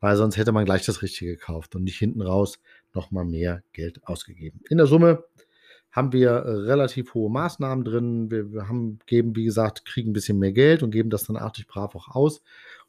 weil 0.00 0.16
sonst 0.16 0.36
hätte 0.36 0.52
man 0.52 0.64
gleich 0.64 0.84
das 0.84 1.02
Richtige 1.02 1.32
gekauft 1.32 1.76
und 1.76 1.84
nicht 1.84 1.98
hinten 1.98 2.22
raus 2.22 2.58
nochmal 2.92 3.24
mehr 3.24 3.62
Geld 3.72 4.00
ausgegeben. 4.04 4.60
In 4.68 4.78
der 4.78 4.86
Summe 4.86 5.24
haben 5.92 6.12
wir 6.12 6.30
äh, 6.30 6.50
relativ 6.50 7.14
hohe 7.14 7.30
Maßnahmen 7.30 7.84
drin. 7.84 8.30
Wir, 8.30 8.52
wir, 8.52 8.68
haben, 8.68 8.98
geben, 9.06 9.36
wie 9.36 9.44
gesagt, 9.44 9.84
kriegen 9.84 10.10
ein 10.10 10.14
bisschen 10.14 10.38
mehr 10.38 10.52
Geld 10.52 10.82
und 10.82 10.90
geben 10.90 11.10
das 11.10 11.24
dann 11.24 11.36
artig 11.36 11.66
brav 11.66 11.94
auch 11.94 12.08
aus. 12.08 12.42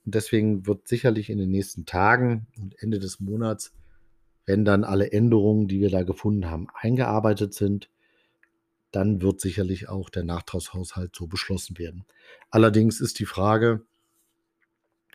Und 0.06 0.16
deswegen 0.16 0.66
wird 0.66 0.88
sicherlich 0.88 1.30
in 1.30 1.38
den 1.38 1.52
nächsten 1.52 1.86
Tagen 1.86 2.48
und 2.58 2.82
Ende 2.82 3.00
des 3.00 3.20
Monats, 3.20 3.74
wenn 4.46 4.66
dann 4.66 4.84
alle 4.84 5.12
Änderungen, 5.12 5.68
die 5.68 5.80
wir 5.80 5.90
da 5.90 6.04
gefunden 6.04 6.50
haben, 6.50 6.68
eingearbeitet 6.74 7.54
sind, 7.54 7.90
dann 8.92 9.22
wird 9.22 9.42
sicherlich 9.42 9.90
auch 9.90 10.10
der 10.10 10.24
Nachtragshaushalt 10.24 11.16
so 11.16 11.28
beschlossen 11.28 11.78
werden. 11.78 12.06
Allerdings 12.52 13.02
ist 13.02 13.20
die 13.20 13.26
Frage, 13.26 13.82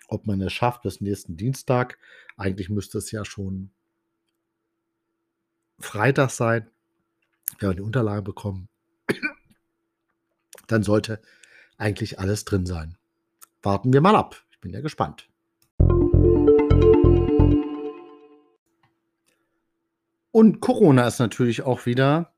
ob 0.09 0.27
man 0.27 0.41
es 0.41 0.53
schafft 0.53 0.83
bis 0.83 1.01
nächsten 1.01 1.37
Dienstag. 1.37 1.99
Eigentlich 2.37 2.71
müsste 2.71 2.99
es 2.99 3.11
ja 3.13 3.25
schon 3.25 3.71
Freitag 5.79 6.31
sein, 6.31 6.67
wenn 7.59 7.71
wir 7.71 7.75
die 7.75 7.83
Unterlagen 7.83 8.25
bekommen. 8.25 8.69
Dann 10.67 10.83
sollte 10.83 11.21
eigentlich 11.77 12.19
alles 12.19 12.45
drin 12.45 12.67
sein. 12.67 12.97
Warten 13.63 13.93
wir 13.93 14.01
mal 14.01 14.17
ab. 14.17 14.45
Ich 14.51 14.61
bin 14.61 14.73
ja 14.73 14.81
gespannt. 14.81 15.29
Und 20.31 20.61
Corona 20.61 21.07
ist 21.07 21.19
natürlich 21.19 21.63
auch 21.63 21.87
wieder 21.87 22.33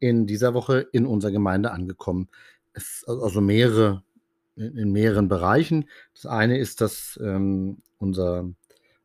in 0.00 0.26
dieser 0.26 0.54
Woche 0.54 0.86
in 0.92 1.06
unserer 1.06 1.32
Gemeinde 1.32 1.70
angekommen. 1.70 2.28
Es, 2.72 3.04
also 3.06 3.40
mehrere, 3.40 4.02
in 4.56 4.92
mehreren 4.92 5.28
Bereichen. 5.28 5.88
Das 6.14 6.26
eine 6.26 6.58
ist, 6.58 6.80
dass 6.80 7.18
ähm, 7.22 7.82
unser 7.98 8.50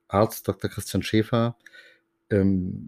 Arzt 0.07 0.47
Dr. 0.47 0.69
Christian 0.69 1.03
Schäfer 1.03 1.57
ähm, 2.29 2.87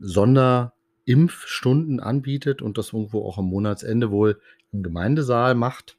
Sonderimpfstunden 1.05 1.99
anbietet 1.99 2.61
und 2.61 2.77
das 2.77 2.93
irgendwo 2.93 3.25
auch 3.25 3.37
am 3.37 3.45
Monatsende 3.45 4.11
wohl 4.11 4.39
im 4.71 4.83
Gemeindesaal 4.83 5.55
macht. 5.55 5.97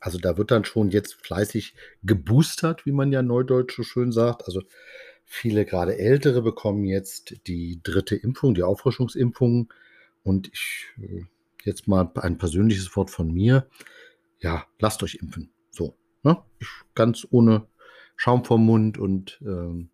Also 0.00 0.18
da 0.18 0.36
wird 0.36 0.50
dann 0.50 0.64
schon 0.64 0.90
jetzt 0.90 1.14
fleißig 1.14 1.74
geboostert, 2.02 2.84
wie 2.84 2.92
man 2.92 3.10
ja 3.10 3.22
neudeutsch 3.22 3.76
so 3.76 3.82
schön 3.82 4.12
sagt. 4.12 4.44
Also 4.44 4.62
viele 5.24 5.64
gerade 5.64 5.98
Ältere 5.98 6.42
bekommen 6.42 6.84
jetzt 6.84 7.46
die 7.46 7.80
dritte 7.82 8.16
Impfung, 8.16 8.54
die 8.54 8.62
Auffrischungsimpfung. 8.62 9.72
Und 10.22 10.48
ich 10.52 10.86
äh, 11.00 11.24
jetzt 11.64 11.88
mal 11.88 12.10
ein 12.16 12.36
persönliches 12.36 12.94
Wort 12.96 13.10
von 13.10 13.32
mir. 13.32 13.66
Ja, 14.40 14.66
lasst 14.78 15.02
euch 15.02 15.14
impfen. 15.16 15.50
So. 15.70 15.96
Ne? 16.22 16.42
Ganz 16.94 17.26
ohne 17.30 17.66
Schaum 18.16 18.44
vom 18.44 18.64
Mund 18.64 18.98
und 18.98 19.40
ähm, 19.42 19.88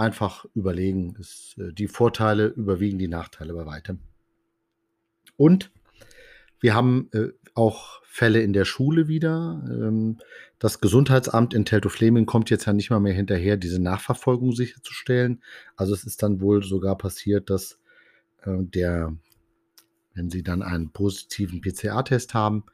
einfach 0.00 0.44
überlegen. 0.54 1.14
Ist, 1.18 1.56
äh, 1.58 1.72
die 1.72 1.88
Vorteile 1.88 2.46
überwiegen 2.46 2.98
die 2.98 3.08
Nachteile 3.08 3.54
bei 3.54 3.66
weitem. 3.66 4.00
Und 5.36 5.70
wir 6.60 6.74
haben 6.74 7.08
äh, 7.12 7.28
auch 7.54 8.00
Fälle 8.04 8.42
in 8.42 8.52
der 8.52 8.64
Schule 8.64 9.06
wieder. 9.06 9.62
Ähm, 9.70 10.18
das 10.58 10.80
Gesundheitsamt 10.80 11.54
in 11.54 11.64
Teltow-Fleming 11.64 12.26
kommt 12.26 12.50
jetzt 12.50 12.66
ja 12.66 12.72
nicht 12.72 12.90
mal 12.90 13.00
mehr 13.00 13.14
hinterher, 13.14 13.56
diese 13.56 13.80
Nachverfolgung 13.80 14.52
sicherzustellen. 14.52 15.42
Also 15.76 15.94
es 15.94 16.04
ist 16.04 16.22
dann 16.22 16.40
wohl 16.40 16.62
sogar 16.62 16.98
passiert, 16.98 17.50
dass 17.50 17.78
äh, 18.42 18.56
der 18.58 19.16
wenn 20.14 20.30
Sie 20.30 20.42
dann 20.42 20.62
einen 20.62 20.90
positiven 20.90 21.60
PCR-Test 21.60 22.34
haben, 22.34 22.64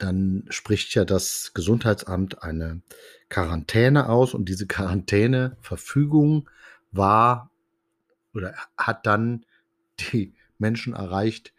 dann 0.00 0.44
spricht 0.48 0.94
ja 0.94 1.04
das 1.04 1.52
Gesundheitsamt 1.54 2.42
eine 2.42 2.80
Quarantäne 3.28 4.08
aus 4.08 4.34
und 4.34 4.48
diese 4.48 4.66
Quarantäneverfügung 4.66 6.48
war 6.90 7.50
oder 8.34 8.54
hat 8.76 9.06
dann 9.06 9.44
die 9.98 10.34
Menschen 10.58 10.94
erreicht 10.94 11.52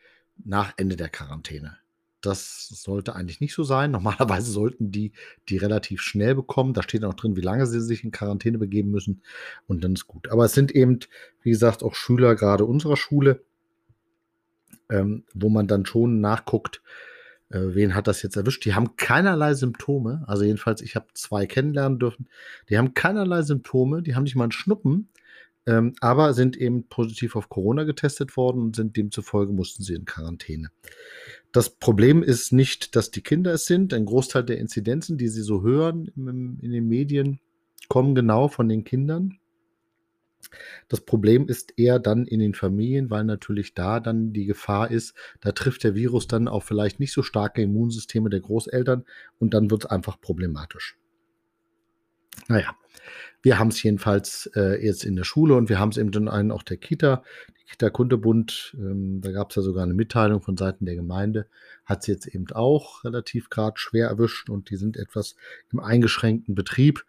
nach 0.43 0.73
Ende 0.77 0.95
der 0.95 1.09
Quarantäne. 1.09 1.77
Das 2.21 2.67
sollte 2.69 3.15
eigentlich 3.15 3.41
nicht 3.41 3.53
so 3.53 3.63
sein. 3.63 3.91
Normalerweise 3.91 4.51
sollten 4.51 4.91
die 4.91 5.11
die 5.47 5.57
relativ 5.57 6.01
schnell 6.01 6.35
bekommen. 6.35 6.73
Da 6.73 6.81
steht 6.81 7.03
auch 7.03 7.13
drin, 7.13 7.35
wie 7.35 7.41
lange 7.41 7.67
sie 7.67 7.81
sich 7.81 8.03
in 8.03 8.11
Quarantäne 8.11 8.57
begeben 8.57 8.89
müssen 8.89 9.21
und 9.67 9.83
dann 9.83 9.93
ist 9.93 10.07
gut. 10.07 10.29
Aber 10.29 10.45
es 10.45 10.53
sind 10.53 10.71
eben, 10.71 10.99
wie 11.43 11.51
gesagt, 11.51 11.83
auch 11.83 11.93
Schüler 11.93 12.35
gerade 12.35 12.65
unserer 12.65 12.97
Schule, 12.97 13.43
ähm, 14.89 15.25
wo 15.33 15.49
man 15.49 15.67
dann 15.67 15.85
schon 15.85 16.21
nachguckt, 16.21 16.81
wen 17.51 17.95
hat 17.95 18.07
das 18.07 18.21
jetzt 18.21 18.35
erwischt. 18.35 18.65
Die 18.65 18.73
haben 18.73 18.95
keinerlei 18.95 19.53
Symptome. 19.53 20.23
Also 20.27 20.43
jedenfalls, 20.43 20.81
ich 20.81 20.95
habe 20.95 21.07
zwei 21.13 21.45
kennenlernen 21.45 21.99
dürfen. 21.99 22.27
Die 22.69 22.77
haben 22.77 22.93
keinerlei 22.93 23.41
Symptome. 23.41 24.01
Die 24.01 24.15
haben 24.15 24.23
nicht 24.23 24.35
mal 24.35 24.45
einen 24.45 24.51
Schnuppen. 24.51 25.09
Ähm, 25.67 25.93
aber 25.99 26.33
sind 26.33 26.57
eben 26.57 26.87
positiv 26.87 27.35
auf 27.35 27.49
Corona 27.49 27.83
getestet 27.83 28.35
worden 28.35 28.61
und 28.61 28.75
sind 28.75 28.97
demzufolge 28.97 29.53
mussten 29.53 29.83
sie 29.83 29.93
in 29.93 30.05
Quarantäne. 30.05 30.71
Das 31.51 31.69
Problem 31.69 32.23
ist 32.23 32.51
nicht, 32.51 32.95
dass 32.95 33.11
die 33.11 33.21
Kinder 33.21 33.53
es 33.53 33.65
sind. 33.65 33.93
Ein 33.93 34.05
Großteil 34.05 34.43
der 34.43 34.57
Inzidenzen, 34.57 35.17
die 35.17 35.27
sie 35.27 35.43
so 35.43 35.61
hören 35.61 36.07
in 36.15 36.71
den 36.71 36.87
Medien, 36.87 37.39
kommen 37.89 38.15
genau 38.15 38.47
von 38.47 38.69
den 38.69 38.83
Kindern. 38.83 39.37
Das 40.87 41.01
Problem 41.01 41.47
ist 41.47 41.77
eher 41.77 41.99
dann 41.99 42.25
in 42.25 42.39
den 42.39 42.53
Familien, 42.53 43.09
weil 43.09 43.23
natürlich 43.23 43.73
da 43.73 43.99
dann 43.99 44.33
die 44.33 44.45
Gefahr 44.45 44.91
ist, 44.91 45.13
da 45.41 45.51
trifft 45.51 45.83
der 45.83 45.95
Virus 45.95 46.27
dann 46.27 46.47
auf 46.47 46.63
vielleicht 46.63 46.99
nicht 46.99 47.13
so 47.13 47.23
starke 47.23 47.61
Immunsysteme 47.61 48.29
der 48.29 48.41
Großeltern 48.41 49.05
und 49.39 49.53
dann 49.53 49.69
wird 49.69 49.85
es 49.85 49.89
einfach 49.89 50.19
problematisch. 50.19 50.97
Naja, 52.47 52.75
wir 53.41 53.57
haben 53.57 53.69
es 53.69 53.81
jedenfalls 53.81 54.49
äh, 54.55 54.83
jetzt 54.85 55.03
in 55.03 55.15
der 55.15 55.23
Schule 55.23 55.55
und 55.55 55.69
wir 55.69 55.79
haben 55.79 55.89
es 55.89 55.97
eben 55.97 56.11
dann 56.11 56.27
einen 56.27 56.51
auch 56.51 56.63
der 56.63 56.77
Kita. 56.77 57.23
Die 57.59 57.65
Kita-Kundebund, 57.71 58.75
ähm, 58.77 59.21
da 59.21 59.31
gab 59.31 59.49
es 59.49 59.55
ja 59.55 59.61
sogar 59.61 59.83
eine 59.83 59.93
Mitteilung 59.93 60.41
von 60.41 60.57
Seiten 60.57 60.85
der 60.85 60.95
Gemeinde, 60.95 61.47
hat 61.85 62.01
es 62.01 62.07
jetzt 62.07 62.27
eben 62.27 62.45
auch 62.51 63.03
relativ 63.03 63.49
gerade 63.49 63.79
schwer 63.79 64.07
erwischt 64.07 64.49
und 64.49 64.69
die 64.69 64.75
sind 64.75 64.97
etwas 64.97 65.35
im 65.71 65.79
eingeschränkten 65.79 66.53
Betrieb. 66.53 67.05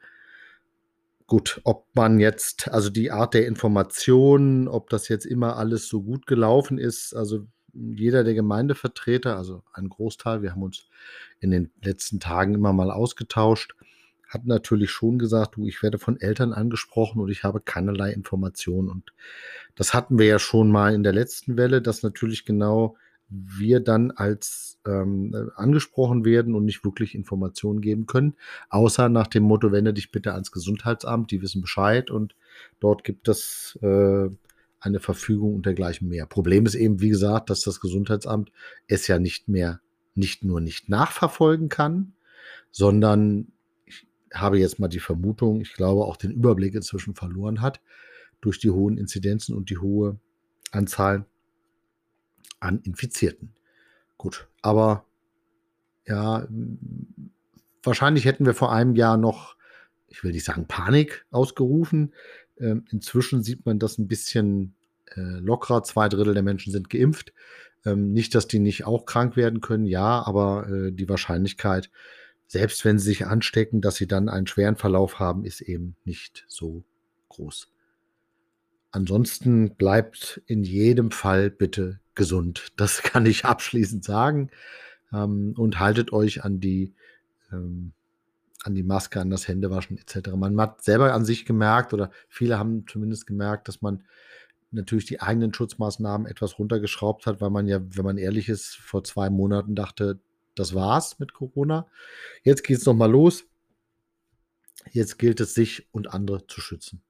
Gut, 1.33 1.63
ob 1.65 1.87
man 1.95 2.21
jetzt, 2.21 2.71
also 2.71 2.91
die 2.91 3.11
Art 3.11 3.33
der 3.33 3.47
Information, 3.47 4.69
ob 4.69 4.91
das 4.91 5.09
jetzt 5.09 5.25
immer 5.25 5.57
alles 5.57 5.89
so 5.89 6.03
gut 6.03 6.27
gelaufen 6.27 6.77
ist, 6.77 7.17
also 7.17 7.47
jeder 7.73 8.23
der 8.23 8.35
Gemeindevertreter, 8.35 9.39
also 9.39 9.63
ein 9.73 9.89
Großteil, 9.89 10.43
wir 10.43 10.51
haben 10.51 10.63
uns 10.63 10.91
in 11.41 11.51
den 11.51 11.71
letzten 11.81 12.21
Tagen 12.21 12.55
immer 12.55 12.75
mal 12.75 12.91
ausgetauscht, 12.91 13.75
hat 14.29 14.45
natürlich 14.45 14.91
schon 14.91 15.19
gesagt, 15.19 15.57
du, 15.57 15.67
ich 15.67 15.83
werde 15.83 15.99
von 15.99 16.21
Eltern 16.21 16.53
angesprochen 16.53 17.23
und 17.23 17.31
ich 17.31 17.45
habe 17.45 17.61
keinerlei 17.61 18.13
Informationen. 18.13 18.91
Und 18.91 19.15
das 19.75 19.95
hatten 19.95 20.19
wir 20.19 20.27
ja 20.27 20.39
schon 20.39 20.71
mal 20.71 20.93
in 20.93 21.03
der 21.03 21.15
letzten 21.15 21.57
Welle, 21.57 21.81
dass 21.81 22.03
natürlich 22.03 22.45
genau 22.45 22.99
wir 23.33 23.81
dann 23.81 24.11
als 24.11 24.79
ähm, 24.87 25.51
angesprochen 25.57 26.25
werden 26.25 26.55
und 26.55 26.65
nicht 26.65 26.85
wirklich 26.85 27.15
Informationen 27.15 27.81
geben 27.81 28.07
können, 28.07 28.35
außer 28.69 29.09
nach 29.09 29.27
dem 29.27 29.45
Motto, 29.45 29.73
wende 29.73 29.95
dich 29.95 30.11
bitte 30.11 30.35
ans 30.35 30.53
Gesundheitsamt, 30.53 31.31
die 31.31 31.41
wissen 31.41 31.63
Bescheid 31.63 32.11
und 32.11 32.35
dort 32.81 33.05
gibt 33.05 33.29
es 33.29 33.79
äh, 33.83 34.29
eine 34.81 35.01
Verfügung 35.01 35.55
und 35.55 35.67
dergleichen 35.67 36.09
mehr. 36.09 36.27
Problem 36.27 36.67
ist 36.67 36.75
eben, 36.75 37.01
wie 37.01 37.09
gesagt, 37.09 37.49
dass 37.51 37.63
das 37.63 37.81
Gesundheitsamt 37.81 38.53
es 38.87 39.07
ja 39.07 39.19
nicht 39.19 39.49
mehr, 39.49 39.81
nicht 40.15 40.45
nur 40.45 40.61
nicht 40.61 40.89
nachverfolgen 40.89 41.69
kann, 41.69 42.13
sondern 42.71 43.53
habe 44.35 44.59
jetzt 44.59 44.79
mal 44.79 44.89
die 44.89 45.01
Vermutung, 45.01 45.61
ich 45.61 45.75
glaube 45.75 46.05
auch 46.05 46.17
den 46.17 46.33
Überblick 46.33 46.75
inzwischen 46.75 47.15
verloren 47.15 47.61
hat 47.61 47.81
durch 48.41 48.59
die 48.59 48.71
hohen 48.71 48.99
Inzidenzen 48.99 49.55
und 49.55 49.71
die 49.71 49.79
hohe 49.79 50.19
Anzahl 50.73 51.27
an 52.63 52.81
Infizierten. 52.81 53.53
Gut, 54.17 54.49
aber 54.63 55.05
ja, 56.07 56.47
wahrscheinlich 57.83 58.25
hätten 58.25 58.47
wir 58.47 58.55
vor 58.55 58.73
einem 58.73 58.95
Jahr 58.95 59.17
noch, 59.17 59.57
ich 60.09 60.23
will 60.23 60.33
nicht 60.33 60.45
sagen 60.45 60.67
Panik 60.67 61.27
ausgerufen. 61.31 62.15
Ähm, 62.59 62.85
inzwischen 62.91 63.43
sieht 63.43 63.67
man 63.67 63.79
das 63.79 63.99
ein 63.99 64.09
bisschen 64.09 64.75
äh, 65.17 65.21
lockerer. 65.21 65.83
Zwei 65.83 66.09
Drittel 66.09 66.35
der 66.35 66.43
Menschen 66.43 66.73
sind 66.73 66.91
geimpft. 66.91 67.33
Ähm, 67.85 68.13
nicht, 68.13 68.35
dass 68.35 68.47
die 68.47 68.61
nicht 68.61 68.85
auch 68.85 69.07
krank 69.07 69.37
werden 69.37 69.61
können, 69.61 69.87
ja, 69.87 70.23
aber 70.25 70.69
äh, 70.69 70.93
die 70.93 71.09
Wahrscheinlichkeit, 71.09 71.91
selbst 72.47 72.85
wenn 72.85 72.99
sie 72.99 73.07
sich 73.07 73.27
anstecken, 73.27 73.81
dass 73.81 73.97
sie 73.97 74.07
dann 74.07 74.29
einen 74.29 74.47
schweren 74.47 74.77
Verlauf 74.77 75.19
haben, 75.19 75.45
ist 75.45 75.61
eben 75.63 75.97
nicht 76.05 76.45
so 76.47 76.85
groß. 77.29 77.72
Ansonsten 78.93 79.75
bleibt 79.75 80.43
in 80.47 80.63
jedem 80.63 81.11
Fall 81.11 81.51
bitte 81.51 81.99
gesund. 82.15 82.73
Das 82.77 83.03
kann 83.03 83.27
ich 83.27 83.45
abschließend 83.45 84.05
sagen. 84.05 84.51
Ähm, 85.13 85.55
und 85.57 85.81
haltet 85.81 86.13
euch 86.13 86.45
an 86.45 86.61
die, 86.61 86.95
ähm, 87.51 87.93
an 88.65 88.75
die 88.75 88.83
Maske, 88.83 89.21
an 89.21 89.31
das 89.31 89.49
Händewaschen 89.49 89.99
etc. 89.99 90.31
Man 90.37 90.61
hat 90.61 90.85
selber 90.85 91.13
an 91.15 91.25
sich 91.25 91.45
gemerkt, 91.45 91.93
oder 91.93 92.11
viele 92.29 92.59
haben 92.59 92.87
zumindest 92.87 93.27
gemerkt, 93.27 93.67
dass 93.67 93.83
man 93.83 94.05
natürlich 94.71 95.07
die 95.07 95.21
eigenen 95.21 95.53
Schutzmaßnahmen 95.53 96.27
etwas 96.27 96.59
runtergeschraubt 96.59 97.27
hat, 97.27 97.41
weil 97.41 97.51
man 97.51 97.67
ja, 97.67 97.81
wenn 97.83 98.05
man 98.05 98.19
ehrlich 98.19 98.49
ist, 98.49 98.77
vor 98.77 99.05
zwei 99.05 99.29
Monaten 99.31 99.75
dachte, 99.75 100.21
das 100.55 100.75
war's 100.75 101.19
mit 101.19 101.33
Corona. 101.33 101.87
Jetzt 102.43 102.63
geht 102.63 102.79
es 102.79 102.87
nochmal 102.87 103.11
los. 103.11 103.45
Jetzt 104.91 105.19
gilt 105.19 105.41
es, 105.41 105.55
sich 105.55 105.89
und 105.93 106.13
andere 106.13 106.47
zu 106.47 106.61
schützen. 106.61 107.03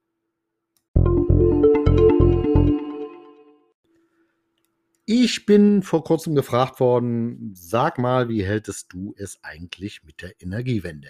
Ich 5.05 5.45
bin 5.45 5.83
vor 5.83 6.05
kurzem 6.05 6.33
gefragt 6.33 6.79
worden, 6.79 7.51
sag 7.53 7.99
mal, 7.99 8.29
wie 8.29 8.45
hältest 8.45 8.93
du 8.93 9.13
es 9.17 9.43
eigentlich 9.43 10.03
mit 10.05 10.21
der 10.21 10.41
Energiewende? 10.41 11.09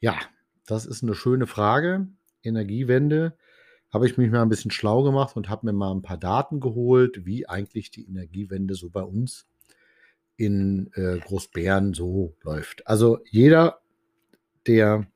Ja, 0.00 0.18
das 0.66 0.84
ist 0.84 1.02
eine 1.02 1.14
schöne 1.14 1.46
Frage. 1.46 2.08
Energiewende 2.42 3.38
habe 3.90 4.06
ich 4.06 4.18
mich 4.18 4.30
mal 4.30 4.42
ein 4.42 4.50
bisschen 4.50 4.70
schlau 4.70 5.02
gemacht 5.02 5.34
und 5.34 5.48
habe 5.48 5.64
mir 5.64 5.72
mal 5.72 5.92
ein 5.92 6.02
paar 6.02 6.18
Daten 6.18 6.60
geholt, 6.60 7.24
wie 7.24 7.48
eigentlich 7.48 7.90
die 7.90 8.06
Energiewende 8.06 8.74
so 8.74 8.90
bei 8.90 9.02
uns 9.02 9.46
in 10.36 10.90
äh, 10.92 11.18
Großbären 11.20 11.94
so 11.94 12.36
läuft. 12.42 12.86
Also 12.86 13.20
jeder, 13.30 13.80
der 14.66 15.06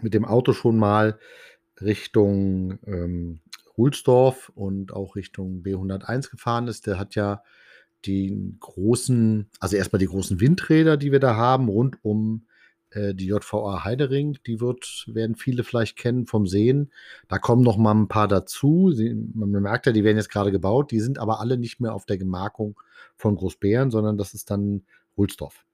mit 0.00 0.14
dem 0.14 0.24
Auto 0.24 0.52
schon 0.52 0.78
mal 0.78 1.18
Richtung 1.80 2.78
ähm, 2.86 3.40
Ruhlsdorf 3.76 4.50
und 4.54 4.92
auch 4.92 5.16
Richtung 5.16 5.62
B101 5.62 6.30
gefahren 6.30 6.68
ist, 6.68 6.86
der 6.86 6.98
hat 6.98 7.14
ja 7.14 7.42
die 8.04 8.56
großen, 8.60 9.50
also 9.60 9.76
erstmal 9.76 9.98
die 9.98 10.06
großen 10.06 10.40
Windräder, 10.40 10.96
die 10.96 11.12
wir 11.12 11.20
da 11.20 11.36
haben, 11.36 11.68
rund 11.68 11.98
um 12.02 12.46
äh, 12.90 13.14
die 13.14 13.26
JVA 13.26 13.84
Heidering, 13.84 14.38
die 14.46 14.60
wird, 14.60 15.04
werden 15.08 15.36
viele 15.36 15.64
vielleicht 15.64 15.96
kennen 15.96 16.26
vom 16.26 16.46
Sehen. 16.46 16.92
Da 17.28 17.38
kommen 17.38 17.62
noch 17.62 17.76
mal 17.76 17.94
ein 17.94 18.08
paar 18.08 18.28
dazu. 18.28 18.92
Sie, 18.92 19.14
man 19.34 19.50
merkt 19.50 19.86
ja, 19.86 19.92
die 19.92 20.04
werden 20.04 20.16
jetzt 20.16 20.30
gerade 20.30 20.52
gebaut. 20.52 20.90
Die 20.90 21.00
sind 21.00 21.18
aber 21.18 21.40
alle 21.40 21.58
nicht 21.58 21.80
mehr 21.80 21.94
auf 21.94 22.06
der 22.06 22.18
Gemarkung 22.18 22.80
von 23.16 23.36
Großbären, 23.36 23.90
sondern 23.90 24.16
das 24.16 24.34
ist 24.34 24.50
dann 24.50 24.82
Rulsdorf. 25.16 25.64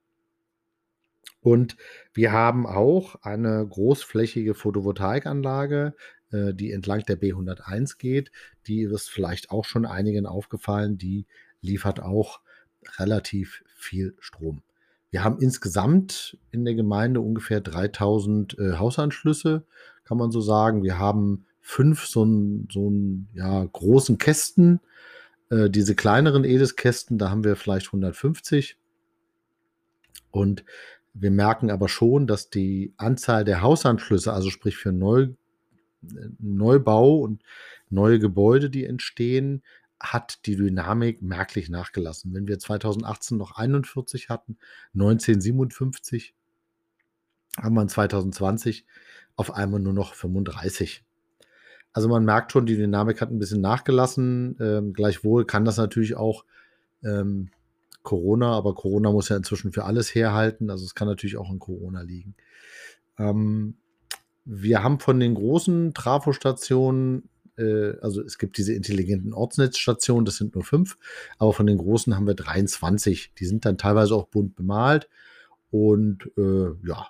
Und 1.40 1.76
wir 2.14 2.30
haben 2.30 2.66
auch 2.66 3.16
eine 3.22 3.66
großflächige 3.66 4.54
Photovoltaikanlage, 4.54 5.94
äh, 6.32 6.54
die 6.54 6.72
entlang 6.72 7.04
der 7.04 7.20
B101 7.20 7.98
geht. 7.98 8.32
Die 8.66 8.82
ist 8.82 9.10
vielleicht 9.10 9.50
auch 9.50 9.64
schon 9.64 9.86
einigen 9.86 10.26
aufgefallen. 10.26 10.98
Die 10.98 11.26
liefert 11.60 12.00
auch 12.00 12.40
relativ 12.98 13.62
viel 13.76 14.14
Strom. 14.18 14.62
Wir 15.10 15.22
haben 15.22 15.38
insgesamt 15.38 16.38
in 16.50 16.64
der 16.64 16.74
Gemeinde 16.74 17.20
ungefähr 17.20 17.60
3000 17.60 18.58
äh, 18.58 18.72
Hausanschlüsse, 18.78 19.64
kann 20.04 20.18
man 20.18 20.30
so 20.32 20.40
sagen. 20.40 20.82
Wir 20.82 20.98
haben 20.98 21.44
fünf 21.60 22.06
so 22.06 22.22
einen 22.22 22.68
so 22.72 22.92
ja, 23.34 23.64
großen 23.64 24.18
Kästen. 24.18 24.80
Äh, 25.50 25.68
diese 25.68 25.94
kleineren 25.94 26.44
Edis-Kästen, 26.44 27.18
da 27.18 27.30
haben 27.30 27.44
wir 27.44 27.56
vielleicht 27.56 27.88
150. 27.88 28.78
Und 30.30 30.64
wir 31.12 31.30
merken 31.30 31.70
aber 31.70 31.88
schon, 31.88 32.26
dass 32.26 32.48
die 32.48 32.94
Anzahl 32.96 33.44
der 33.44 33.60
Hausanschlüsse, 33.60 34.32
also 34.32 34.48
sprich 34.48 34.78
für 34.78 34.92
Neu, 34.92 35.28
Neubau 36.38 37.16
und 37.16 37.42
neue 37.90 38.18
Gebäude, 38.18 38.70
die 38.70 38.84
entstehen, 38.84 39.62
hat 40.00 40.46
die 40.46 40.56
Dynamik 40.56 41.22
merklich 41.22 41.68
nachgelassen. 41.68 42.34
Wenn 42.34 42.48
wir 42.48 42.58
2018 42.58 43.38
noch 43.38 43.56
41 43.56 44.28
hatten, 44.28 44.58
1957, 44.94 46.34
haben 47.60 47.74
wir 47.74 47.86
2020 47.86 48.84
auf 49.36 49.54
einmal 49.54 49.80
nur 49.80 49.92
noch 49.92 50.14
35. 50.14 51.04
Also 51.92 52.08
man 52.08 52.24
merkt 52.24 52.52
schon, 52.52 52.66
die 52.66 52.76
Dynamik 52.76 53.20
hat 53.20 53.30
ein 53.30 53.38
bisschen 53.38 53.60
nachgelassen. 53.60 54.56
Ähm, 54.60 54.92
gleichwohl 54.92 55.44
kann 55.44 55.64
das 55.64 55.76
natürlich 55.76 56.16
auch 56.16 56.44
ähm, 57.04 57.50
Corona, 58.02 58.52
aber 58.52 58.74
Corona 58.74 59.12
muss 59.12 59.28
ja 59.28 59.36
inzwischen 59.36 59.72
für 59.72 59.84
alles 59.84 60.14
herhalten. 60.14 60.70
Also 60.70 60.84
es 60.84 60.94
kann 60.94 61.06
natürlich 61.06 61.36
auch 61.36 61.50
an 61.50 61.58
Corona 61.58 62.02
liegen. 62.02 62.34
Ähm, 63.18 63.76
wir 64.44 64.82
haben 64.82 65.00
von 65.00 65.20
den 65.20 65.34
großen 65.34 65.94
Trafostationen 65.94 67.28
äh, 67.56 67.98
also 68.00 68.22
es 68.22 68.38
gibt 68.38 68.58
diese 68.58 68.72
intelligenten 68.74 69.32
Ortsnetzstationen, 69.32 70.24
das 70.24 70.36
sind 70.36 70.54
nur 70.54 70.64
fünf, 70.64 70.98
aber 71.38 71.52
von 71.52 71.66
den 71.66 71.78
großen 71.78 72.14
haben 72.14 72.26
wir 72.26 72.34
23. 72.34 73.32
Die 73.38 73.46
sind 73.46 73.64
dann 73.64 73.78
teilweise 73.78 74.14
auch 74.14 74.26
bunt 74.26 74.56
bemalt. 74.56 75.08
Und 75.70 76.30
äh, 76.36 76.70
ja, 76.86 77.08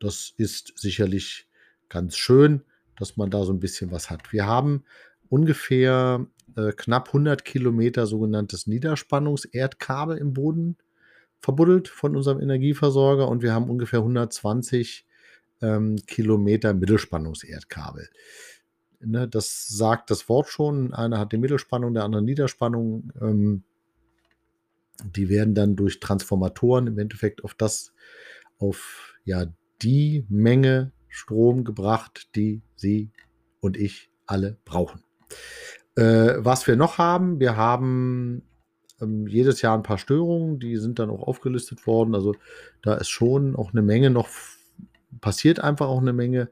das 0.00 0.34
ist 0.36 0.72
sicherlich 0.76 1.48
ganz 1.88 2.16
schön, 2.16 2.62
dass 2.96 3.16
man 3.16 3.30
da 3.30 3.44
so 3.44 3.52
ein 3.52 3.60
bisschen 3.60 3.90
was 3.90 4.10
hat. 4.10 4.32
Wir 4.32 4.46
haben 4.46 4.84
ungefähr 5.28 6.26
äh, 6.56 6.72
knapp 6.72 7.08
100 7.08 7.44
Kilometer 7.44 8.06
sogenanntes 8.06 8.66
Niederspannungserdkabel 8.66 10.18
im 10.18 10.34
Boden 10.34 10.76
verbuddelt 11.40 11.88
von 11.88 12.14
unserem 12.14 12.40
Energieversorger 12.40 13.28
und 13.28 13.42
wir 13.42 13.52
haben 13.52 13.70
ungefähr 13.70 14.00
120 14.00 15.06
ähm, 15.62 15.96
Kilometer 16.06 16.74
Mittelspannungserdkabel. 16.74 18.08
Ne, 19.00 19.28
das 19.28 19.68
sagt 19.68 20.10
das 20.10 20.28
Wort 20.28 20.48
schon. 20.48 20.92
Einer 20.92 21.18
hat 21.18 21.32
die 21.32 21.38
Mittelspannung, 21.38 21.94
der 21.94 22.04
andere 22.04 22.22
Niederspannung. 22.22 23.12
Ähm, 23.20 23.64
die 25.04 25.28
werden 25.28 25.54
dann 25.54 25.74
durch 25.74 26.00
Transformatoren 26.00 26.86
im 26.86 26.98
Endeffekt 26.98 27.42
auf 27.42 27.54
das, 27.54 27.92
auf 28.58 29.14
ja, 29.24 29.46
die 29.82 30.24
Menge 30.28 30.92
Strom 31.08 31.64
gebracht, 31.64 32.28
die 32.36 32.62
Sie 32.76 33.10
und 33.60 33.76
ich 33.76 34.10
alle 34.26 34.56
brauchen. 34.64 35.02
Äh, 35.96 36.36
was 36.38 36.66
wir 36.66 36.76
noch 36.76 36.98
haben, 36.98 37.38
wir 37.40 37.56
haben 37.56 38.42
ähm, 39.00 39.26
jedes 39.26 39.60
Jahr 39.62 39.76
ein 39.76 39.82
paar 39.82 39.98
Störungen, 39.98 40.58
die 40.58 40.76
sind 40.76 40.98
dann 40.98 41.10
auch 41.10 41.26
aufgelistet 41.26 41.86
worden. 41.86 42.14
Also 42.14 42.34
da 42.82 42.94
ist 42.94 43.10
schon 43.10 43.56
auch 43.56 43.72
eine 43.72 43.82
Menge 43.82 44.10
noch, 44.10 44.28
passiert 45.20 45.60
einfach 45.60 45.88
auch 45.88 46.00
eine 46.00 46.12
Menge, 46.12 46.50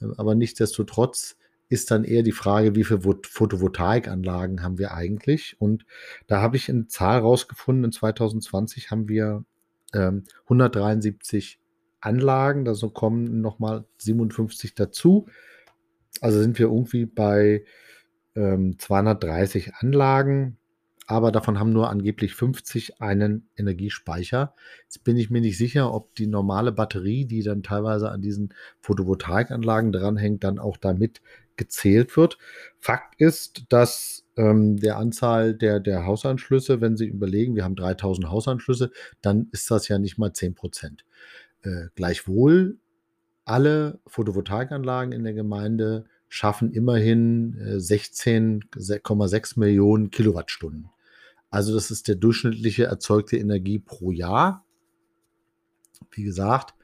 äh, 0.00 0.06
aber 0.16 0.34
nichtsdestotrotz 0.34 1.36
ist 1.68 1.90
dann 1.90 2.04
eher 2.04 2.22
die 2.22 2.32
Frage, 2.32 2.74
wie 2.74 2.84
viele 2.84 3.00
Photovoltaikanlagen 3.00 4.62
haben 4.62 4.78
wir 4.78 4.94
eigentlich? 4.94 5.56
Und 5.60 5.84
da 6.28 6.40
habe 6.40 6.56
ich 6.56 6.68
eine 6.68 6.86
Zahl 6.86 7.20
rausgefunden, 7.20 7.84
in 7.84 7.92
2020 7.92 8.90
haben 8.90 9.08
wir 9.08 9.44
ähm, 9.92 10.24
173 10.44 11.58
Anlagen, 12.00 12.64
da 12.64 12.74
so 12.74 12.90
kommen 12.90 13.40
nochmal 13.40 13.84
57 13.98 14.74
dazu. 14.74 15.26
Also 16.20 16.40
sind 16.40 16.58
wir 16.58 16.66
irgendwie 16.66 17.06
bei 17.06 17.64
ähm, 18.36 18.78
230 18.78 19.74
Anlagen, 19.74 20.58
aber 21.06 21.30
davon 21.30 21.58
haben 21.58 21.72
nur 21.72 21.88
angeblich 21.88 22.34
50 22.34 23.00
einen 23.00 23.48
Energiespeicher. 23.56 24.54
Jetzt 24.84 25.04
bin 25.04 25.16
ich 25.16 25.30
mir 25.30 25.40
nicht 25.40 25.56
sicher, 25.56 25.94
ob 25.94 26.14
die 26.16 26.26
normale 26.26 26.72
Batterie, 26.72 27.24
die 27.26 27.42
dann 27.42 27.62
teilweise 27.62 28.10
an 28.10 28.22
diesen 28.22 28.52
Photovoltaikanlagen 28.80 29.92
dranhängt, 29.92 30.42
dann 30.42 30.58
auch 30.58 30.76
damit 30.76 31.22
gezählt 31.56 32.16
wird. 32.16 32.38
Fakt 32.80 33.20
ist, 33.20 33.66
dass 33.68 34.24
ähm, 34.36 34.76
der 34.78 34.98
Anzahl 34.98 35.54
der, 35.54 35.80
der 35.80 36.04
Hausanschlüsse, 36.04 36.80
wenn 36.80 36.96
Sie 36.96 37.06
überlegen, 37.06 37.54
wir 37.54 37.64
haben 37.64 37.76
3000 37.76 38.28
Hausanschlüsse, 38.28 38.90
dann 39.22 39.48
ist 39.52 39.70
das 39.70 39.88
ja 39.88 39.98
nicht 39.98 40.18
mal 40.18 40.32
10 40.32 40.54
Prozent. 40.54 41.04
Äh, 41.62 41.86
gleichwohl, 41.94 42.78
alle 43.44 44.00
Photovoltaikanlagen 44.08 45.12
in 45.12 45.22
der 45.22 45.34
Gemeinde 45.34 46.06
schaffen 46.28 46.72
immerhin 46.72 47.56
16,6 47.78 49.56
äh, 49.56 49.60
Millionen 49.60 50.10
Kilowattstunden. 50.10 50.90
Also 51.50 51.74
das 51.74 51.90
ist 51.90 52.08
der 52.08 52.16
durchschnittliche 52.16 52.84
erzeugte 52.84 53.36
Energie 53.36 53.78
pro 53.78 54.10
Jahr. 54.10 54.64
Wie 56.10 56.24
gesagt, 56.24 56.74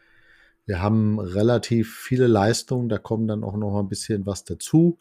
wir 0.65 0.81
haben 0.81 1.19
relativ 1.19 1.97
viele 1.97 2.27
Leistungen, 2.27 2.89
da 2.89 2.99
kommen 2.99 3.27
dann 3.27 3.45
auch 3.45 3.57
noch 3.57 3.79
ein 3.81 3.89
bisschen 3.89 4.27
was 4.27 4.45
dazu. 4.45 4.99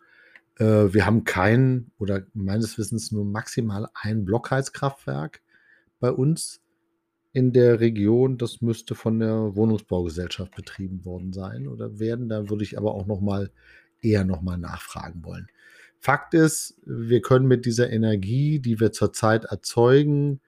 Äh, 0.58 0.94
wir 0.94 1.06
haben 1.06 1.24
kein 1.24 1.92
oder 2.00 2.24
meines 2.34 2.78
Wissens 2.78 3.12
nur 3.12 3.26
maximal 3.26 3.88
ein 3.94 4.26
Blockheizkraftwerk 4.26 5.42
bei 6.00 6.12
uns 6.12 6.62
in 7.34 7.54
der 7.54 7.80
Region. 7.80 8.38
Das 8.38 8.62
müsste 8.62 8.96
von 8.96 9.20
der 9.20 9.56
Wohnungsbaugesellschaft 9.56 10.56
betrieben 10.56 11.06
worden 11.06 11.32
sein 11.34 11.68
oder 11.68 12.00
werden. 12.00 12.28
Da 12.28 12.50
würde 12.50 12.64
ich 12.64 12.78
aber 12.78 12.94
auch 12.96 13.06
noch 13.06 13.22
mal 13.22 13.52
eher 14.02 14.26
noch 14.26 14.42
mal 14.42 14.58
nachfragen 14.58 15.24
wollen. 15.24 15.48
Fakt 16.02 16.34
ist, 16.34 16.82
wir 16.84 17.22
können 17.22 17.46
mit 17.46 17.68
dieser 17.68 17.92
Energie, 17.92 18.60
die 18.60 18.80
wir 18.80 18.92
zurzeit 18.92 19.46
erzeugen, 19.46 20.42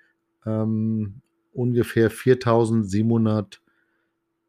ähm, 0.48 1.22
ungefähr 1.54 2.10
4.700 2.10 3.60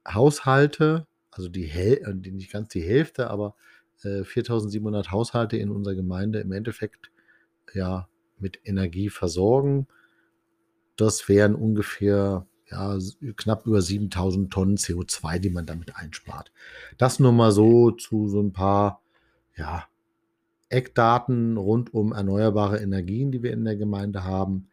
Haushalte, 0.08 1.06
also 1.30 1.50
die, 1.50 1.64
Häl 1.64 1.98
äh, 1.98 2.30
nicht 2.30 2.50
ganz 2.50 2.70
die 2.70 2.80
Hälfte, 2.80 3.28
aber 3.28 3.54
äh, 4.02 4.22
4.700 4.22 5.10
Haushalte 5.10 5.58
in 5.58 5.70
unserer 5.70 5.94
Gemeinde 5.94 6.40
im 6.40 6.52
Endeffekt 6.52 7.10
ja 7.74 8.08
mit 8.38 8.60
Energie 8.64 9.10
versorgen. 9.10 9.86
Das 10.96 11.28
wären 11.28 11.54
ungefähr 11.54 12.46
ja, 12.70 12.96
knapp 13.36 13.66
über 13.66 13.82
7000 13.82 14.50
Tonnen 14.50 14.78
CO2, 14.78 15.38
die 15.38 15.50
man 15.50 15.66
damit 15.66 15.96
einspart. 15.96 16.50
Das 16.96 17.20
nur 17.20 17.32
mal 17.32 17.52
so 17.52 17.90
zu 17.90 18.26
so 18.30 18.40
ein 18.40 18.54
paar 18.54 19.02
ja, 19.54 19.86
Eckdaten 20.68 21.56
rund 21.56 21.92
um 21.92 22.12
erneuerbare 22.12 22.78
Energien, 22.78 23.30
die 23.30 23.42
wir 23.42 23.52
in 23.52 23.64
der 23.64 23.76
Gemeinde 23.76 24.24
haben. 24.24 24.68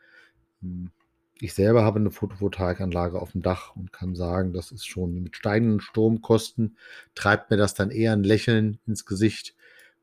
Hm, 0.61 0.91
ich 1.39 1.55
selber 1.55 1.83
habe 1.83 1.99
eine 1.99 2.11
Photovoltaikanlage 2.11 3.19
auf 3.19 3.31
dem 3.31 3.41
Dach 3.41 3.75
und 3.75 3.91
kann 3.91 4.15
sagen, 4.15 4.53
das 4.53 4.71
ist 4.71 4.85
schon 4.85 5.23
mit 5.23 5.35
steigenden 5.35 5.79
Stromkosten, 5.79 6.77
treibt 7.15 7.49
mir 7.49 7.57
das 7.57 7.73
dann 7.73 7.89
eher 7.89 8.13
ein 8.13 8.23
Lächeln 8.23 8.79
ins 8.85 9.05
Gesicht, 9.07 9.55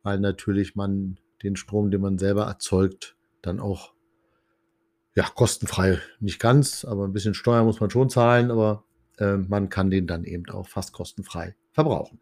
weil 0.03 0.19
natürlich 0.19 0.75
man 0.75 1.19
den 1.45 1.55
Strom, 1.55 1.93
den 1.93 2.01
man 2.01 2.19
selber 2.19 2.47
erzeugt, 2.47 3.17
dann 3.41 3.61
auch 3.61 3.95
ja, 5.15 5.29
kostenfrei, 5.33 6.01
nicht 6.21 6.41
ganz, 6.41 6.85
aber 6.85 7.05
ein 7.05 7.13
bisschen 7.13 7.35
Steuer 7.35 7.65
muss 7.65 7.81
man 7.81 7.91
schon 7.91 8.11
zahlen, 8.11 8.51
aber 8.51 8.85
äh, 9.19 9.37
man 9.37 9.69
kann 9.69 9.91
den 9.91 10.07
dann 10.07 10.25
eben 10.25 10.49
auch 10.51 10.69
fast 10.69 10.93
kostenfrei 10.93 11.55
verbrauchen. 11.73 12.21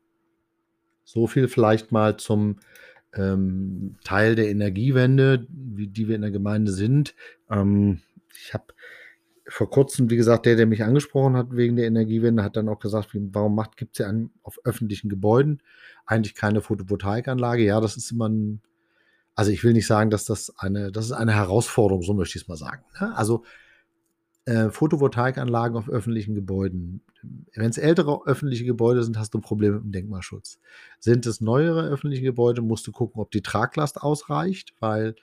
So 1.04 1.26
viel 1.26 1.48
vielleicht 1.48 1.92
mal 1.92 2.16
zum 2.16 2.58
ähm, 3.16 3.96
Teil 4.04 4.34
der 4.34 4.48
Energiewende, 4.48 5.46
wie 5.48 5.88
die 5.88 6.08
wir 6.08 6.16
in 6.16 6.22
der 6.22 6.30
Gemeinde 6.30 6.72
sind. 6.72 7.14
Ähm, 7.50 8.00
ich 8.38 8.54
habe 8.54 8.66
vor 9.48 9.70
kurzem, 9.70 10.10
wie 10.10 10.16
gesagt, 10.16 10.46
der, 10.46 10.56
der 10.56 10.66
mich 10.66 10.82
angesprochen 10.82 11.36
hat 11.36 11.48
wegen 11.50 11.76
der 11.76 11.86
Energiewende, 11.86 12.42
hat 12.42 12.56
dann 12.56 12.68
auch 12.68 12.80
gesagt, 12.80 13.14
wie, 13.14 13.28
warum 13.32 13.54
macht, 13.54 13.76
gibt 13.76 13.94
es 13.94 13.98
ja 13.98 14.08
an, 14.08 14.30
auf 14.42 14.58
öffentlichen 14.64 15.08
Gebäuden 15.08 15.62
eigentlich 16.04 16.34
keine 16.34 16.60
Photovoltaikanlage? 16.60 17.64
Ja, 17.64 17.80
das 17.80 17.96
ist 17.96 18.10
immer 18.10 18.28
ein, 18.28 18.60
also 19.34 19.50
ich 19.50 19.62
will 19.62 19.72
nicht 19.72 19.86
sagen, 19.86 20.10
dass 20.10 20.24
das 20.24 20.52
eine, 20.58 20.90
das 20.90 21.06
ist 21.06 21.12
eine 21.12 21.34
Herausforderung, 21.34 22.02
so 22.02 22.14
möchte 22.14 22.38
ich 22.38 22.44
es 22.44 22.48
mal 22.48 22.56
sagen. 22.56 22.84
Ne? 23.00 23.16
Also 23.16 23.44
äh, 24.46 24.70
Photovoltaikanlagen 24.70 25.76
auf 25.76 25.88
öffentlichen 25.88 26.34
Gebäuden. 26.34 27.02
Wenn 27.54 27.70
es 27.70 27.78
ältere 27.78 28.20
öffentliche 28.26 28.64
Gebäude 28.64 29.02
sind, 29.02 29.18
hast 29.18 29.34
du 29.34 29.38
ein 29.38 29.42
Problem 29.42 29.74
mit 29.74 29.82
dem 29.82 29.92
Denkmalschutz. 29.92 30.60
Sind 31.00 31.26
es 31.26 31.40
neuere 31.40 31.88
öffentliche 31.88 32.22
Gebäude, 32.22 32.62
musst 32.62 32.86
du 32.86 32.92
gucken, 32.92 33.20
ob 33.20 33.32
die 33.32 33.42
Traglast 33.42 34.00
ausreicht, 34.00 34.74
weil 34.78 35.16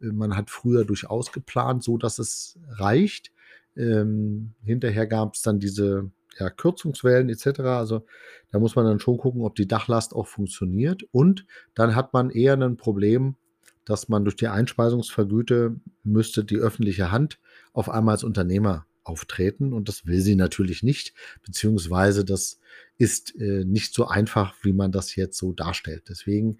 äh, 0.00 0.06
man 0.06 0.34
hat 0.34 0.50
früher 0.50 0.84
durchaus 0.84 1.30
geplant, 1.30 1.84
so 1.84 1.98
dass 1.98 2.18
es 2.18 2.58
reicht. 2.70 3.32
Ähm, 3.76 4.54
hinterher 4.64 5.06
gab 5.06 5.34
es 5.34 5.42
dann 5.42 5.60
diese 5.60 6.10
ja, 6.38 6.48
Kürzungswellen 6.48 7.28
etc. 7.28 7.60
Also 7.60 8.06
da 8.50 8.58
muss 8.58 8.76
man 8.76 8.86
dann 8.86 8.98
schon 8.98 9.18
gucken, 9.18 9.42
ob 9.42 9.56
die 9.56 9.68
Dachlast 9.68 10.14
auch 10.14 10.26
funktioniert. 10.26 11.02
Und 11.12 11.46
dann 11.74 11.94
hat 11.94 12.14
man 12.14 12.30
eher 12.30 12.54
ein 12.54 12.78
Problem, 12.78 13.36
dass 13.84 14.08
man 14.08 14.24
durch 14.24 14.36
die 14.36 14.48
Einspeisungsvergüte 14.48 15.76
müsste 16.02 16.44
die 16.44 16.56
öffentliche 16.56 17.12
Hand 17.12 17.38
auf 17.72 17.88
einmal 17.88 18.14
als 18.14 18.24
Unternehmer 18.24 18.86
auftreten 19.02 19.72
und 19.72 19.88
das 19.88 20.06
will 20.06 20.20
sie 20.20 20.36
natürlich 20.36 20.82
nicht, 20.82 21.14
beziehungsweise 21.44 22.24
das 22.24 22.60
ist 22.98 23.34
äh, 23.40 23.64
nicht 23.64 23.94
so 23.94 24.06
einfach, 24.06 24.54
wie 24.62 24.72
man 24.72 24.92
das 24.92 25.16
jetzt 25.16 25.38
so 25.38 25.52
darstellt. 25.52 26.04
Deswegen 26.08 26.58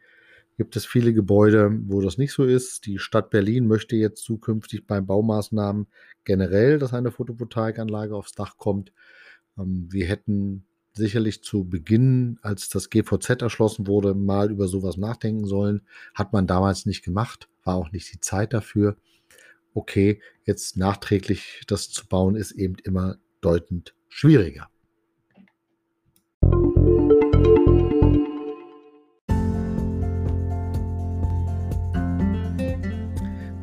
gibt 0.57 0.77
es 0.77 0.85
viele 0.85 1.13
Gebäude, 1.15 1.71
wo 1.87 2.01
das 2.01 2.19
nicht 2.19 2.33
so 2.33 2.45
ist. 2.45 2.87
Die 2.87 2.99
Stadt 2.99 3.31
Berlin 3.31 3.67
möchte 3.67 3.97
jetzt 3.97 4.23
zukünftig 4.25 4.87
bei 4.87 5.01
Baumaßnahmen 5.01 5.87
generell, 6.25 6.79
dass 6.79 6.93
eine 6.93 7.11
Photovoltaikanlage 7.11 8.15
aufs 8.15 8.33
Dach 8.33 8.57
kommt. 8.57 8.93
Ähm, 9.59 9.87
wir 9.91 10.07
hätten 10.07 10.65
sicherlich 10.93 11.43
zu 11.43 11.65
Beginn, 11.65 12.39
als 12.43 12.69
das 12.69 12.91
GVZ 12.91 13.43
erschlossen 13.43 13.87
wurde, 13.87 14.15
mal 14.15 14.51
über 14.51 14.69
sowas 14.69 14.97
nachdenken 14.97 15.47
sollen. 15.47 15.83
Hat 16.15 16.33
man 16.33 16.47
damals 16.47 16.85
nicht 16.85 17.05
gemacht, 17.05 17.49
war 17.65 17.77
auch 17.77 17.93
nicht 17.93 18.13
die 18.13 18.21
Zeit 18.21 18.53
dafür. 18.53 18.97
Okay, 19.73 20.21
jetzt 20.45 20.77
nachträglich 20.77 21.63
das 21.69 21.91
zu 21.91 22.07
bauen, 22.09 22.35
ist 22.35 22.53
eben 22.53 22.77
immer 22.85 23.17
deutend 23.41 23.95
schwieriger. 24.09 24.69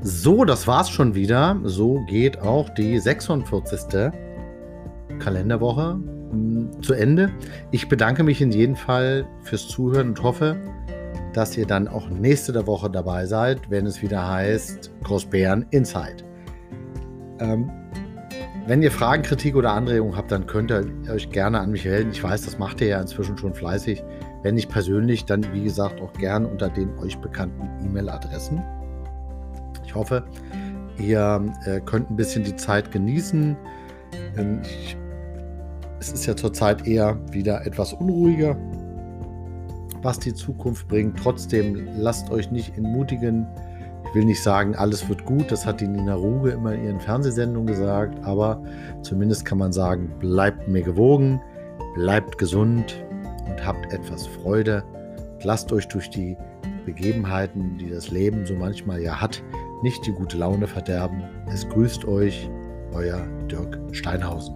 So, 0.02 0.46
das 0.46 0.68
war's 0.68 0.90
schon 0.90 1.16
wieder. 1.16 1.60
So 1.64 2.06
geht 2.06 2.40
auch 2.40 2.70
die 2.70 3.00
46. 3.00 4.12
Kalenderwoche 5.20 6.00
hm, 6.32 6.82
zu 6.82 6.94
Ende. 6.94 7.32
Ich 7.72 7.90
bedanke 7.90 8.24
mich 8.24 8.42
in 8.42 8.52
jedem 8.52 8.76
Fall 8.76 9.28
fürs 9.44 9.68
Zuhören 9.68 10.10
und 10.10 10.24
hoffe, 10.24 10.56
dass 11.34 11.58
ihr 11.58 11.66
dann 11.66 11.88
auch 11.88 12.10
nächste 12.10 12.66
Woche 12.68 12.90
dabei 12.90 13.26
seid, 13.26 13.70
wenn 13.70 13.86
es 13.86 14.02
wieder 14.02 14.28
heißt 14.28 14.92
Großbären 15.04 15.66
Insight. 15.72 16.24
Ähm, 17.40 17.70
wenn 18.68 18.82
ihr 18.82 18.92
Fragen, 18.92 19.24
Kritik 19.24 19.56
oder 19.56 19.72
Anregungen 19.72 20.18
habt, 20.18 20.30
dann 20.30 20.46
könnt 20.46 20.72
ihr 20.72 20.84
euch 21.10 21.30
gerne 21.30 21.60
an 21.60 21.72
mich 21.72 21.86
melden. 21.86 22.12
Ich 22.12 22.22
weiß, 22.22 22.42
das 22.44 22.60
macht 22.60 22.82
ihr 22.82 22.88
ja 22.88 23.00
inzwischen 23.00 23.38
schon 23.38 23.54
fleißig. 23.54 24.04
Wenn 24.44 24.56
nicht 24.56 24.70
persönlich, 24.70 25.24
dann 25.24 25.46
wie 25.54 25.64
gesagt 25.64 26.02
auch 26.02 26.12
gerne 26.14 26.48
unter 26.48 26.68
den 26.68 26.98
euch 27.00 27.18
bekannten 27.18 27.70
E-Mail-Adressen. 27.86 28.62
Ich 29.86 29.96
hoffe, 29.96 30.26
ihr 30.98 31.46
äh, 31.66 31.80
könnt 31.80 32.12
ein 32.12 32.18
bisschen 32.18 32.44
die 32.44 32.58
Zeit 32.58 32.92
genießen. 32.92 33.56
Ähm, 34.38 34.62
ich, 34.64 34.98
es 36.00 36.12
ist 36.12 36.26
ja 36.26 36.36
zurzeit 36.36 36.86
eher 36.86 37.18
wieder 37.32 37.66
etwas 37.66 37.94
unruhiger, 37.94 38.58
was 40.08 40.20
die 40.20 40.34
Zukunft 40.34 40.88
bringt. 40.88 41.20
Trotzdem 41.22 41.86
lasst 41.98 42.32
euch 42.32 42.50
nicht 42.50 42.78
entmutigen. 42.78 43.46
Ich 44.06 44.16
will 44.16 44.24
nicht 44.24 44.42
sagen, 44.42 44.74
alles 44.74 45.10
wird 45.10 45.26
gut. 45.26 45.52
Das 45.52 45.66
hat 45.66 45.82
die 45.82 45.88
Nina 45.88 46.16
Ruge 46.16 46.52
immer 46.52 46.74
in 46.74 46.86
ihren 46.86 47.00
Fernsehsendungen 47.02 47.68
gesagt. 47.68 48.18
Aber 48.24 48.64
zumindest 49.02 49.44
kann 49.44 49.58
man 49.58 49.74
sagen, 49.74 50.10
bleibt 50.20 50.66
mir 50.70 50.82
gewogen, 50.82 51.42
bleibt 51.94 52.38
gesund 52.38 53.06
und 53.50 53.68
habt 53.68 53.92
etwas 53.92 54.26
Freude. 54.28 54.82
Lasst 55.44 55.74
euch 55.74 55.90
durch 55.90 56.10
die 56.10 56.38
Begebenheiten, 56.86 57.78
die 57.78 57.90
das 57.90 58.10
Leben 58.10 58.46
so 58.46 58.54
manchmal 58.54 59.02
ja 59.02 59.20
hat, 59.20 59.44
nicht 59.84 60.06
die 60.08 60.14
gute 60.14 60.38
Laune 60.38 60.68
verderben. 60.68 61.22
Es 61.52 61.68
grüßt 61.68 62.06
euch 62.06 62.50
euer 62.94 63.28
Dirk 63.52 63.78
Steinhausen. 63.92 64.54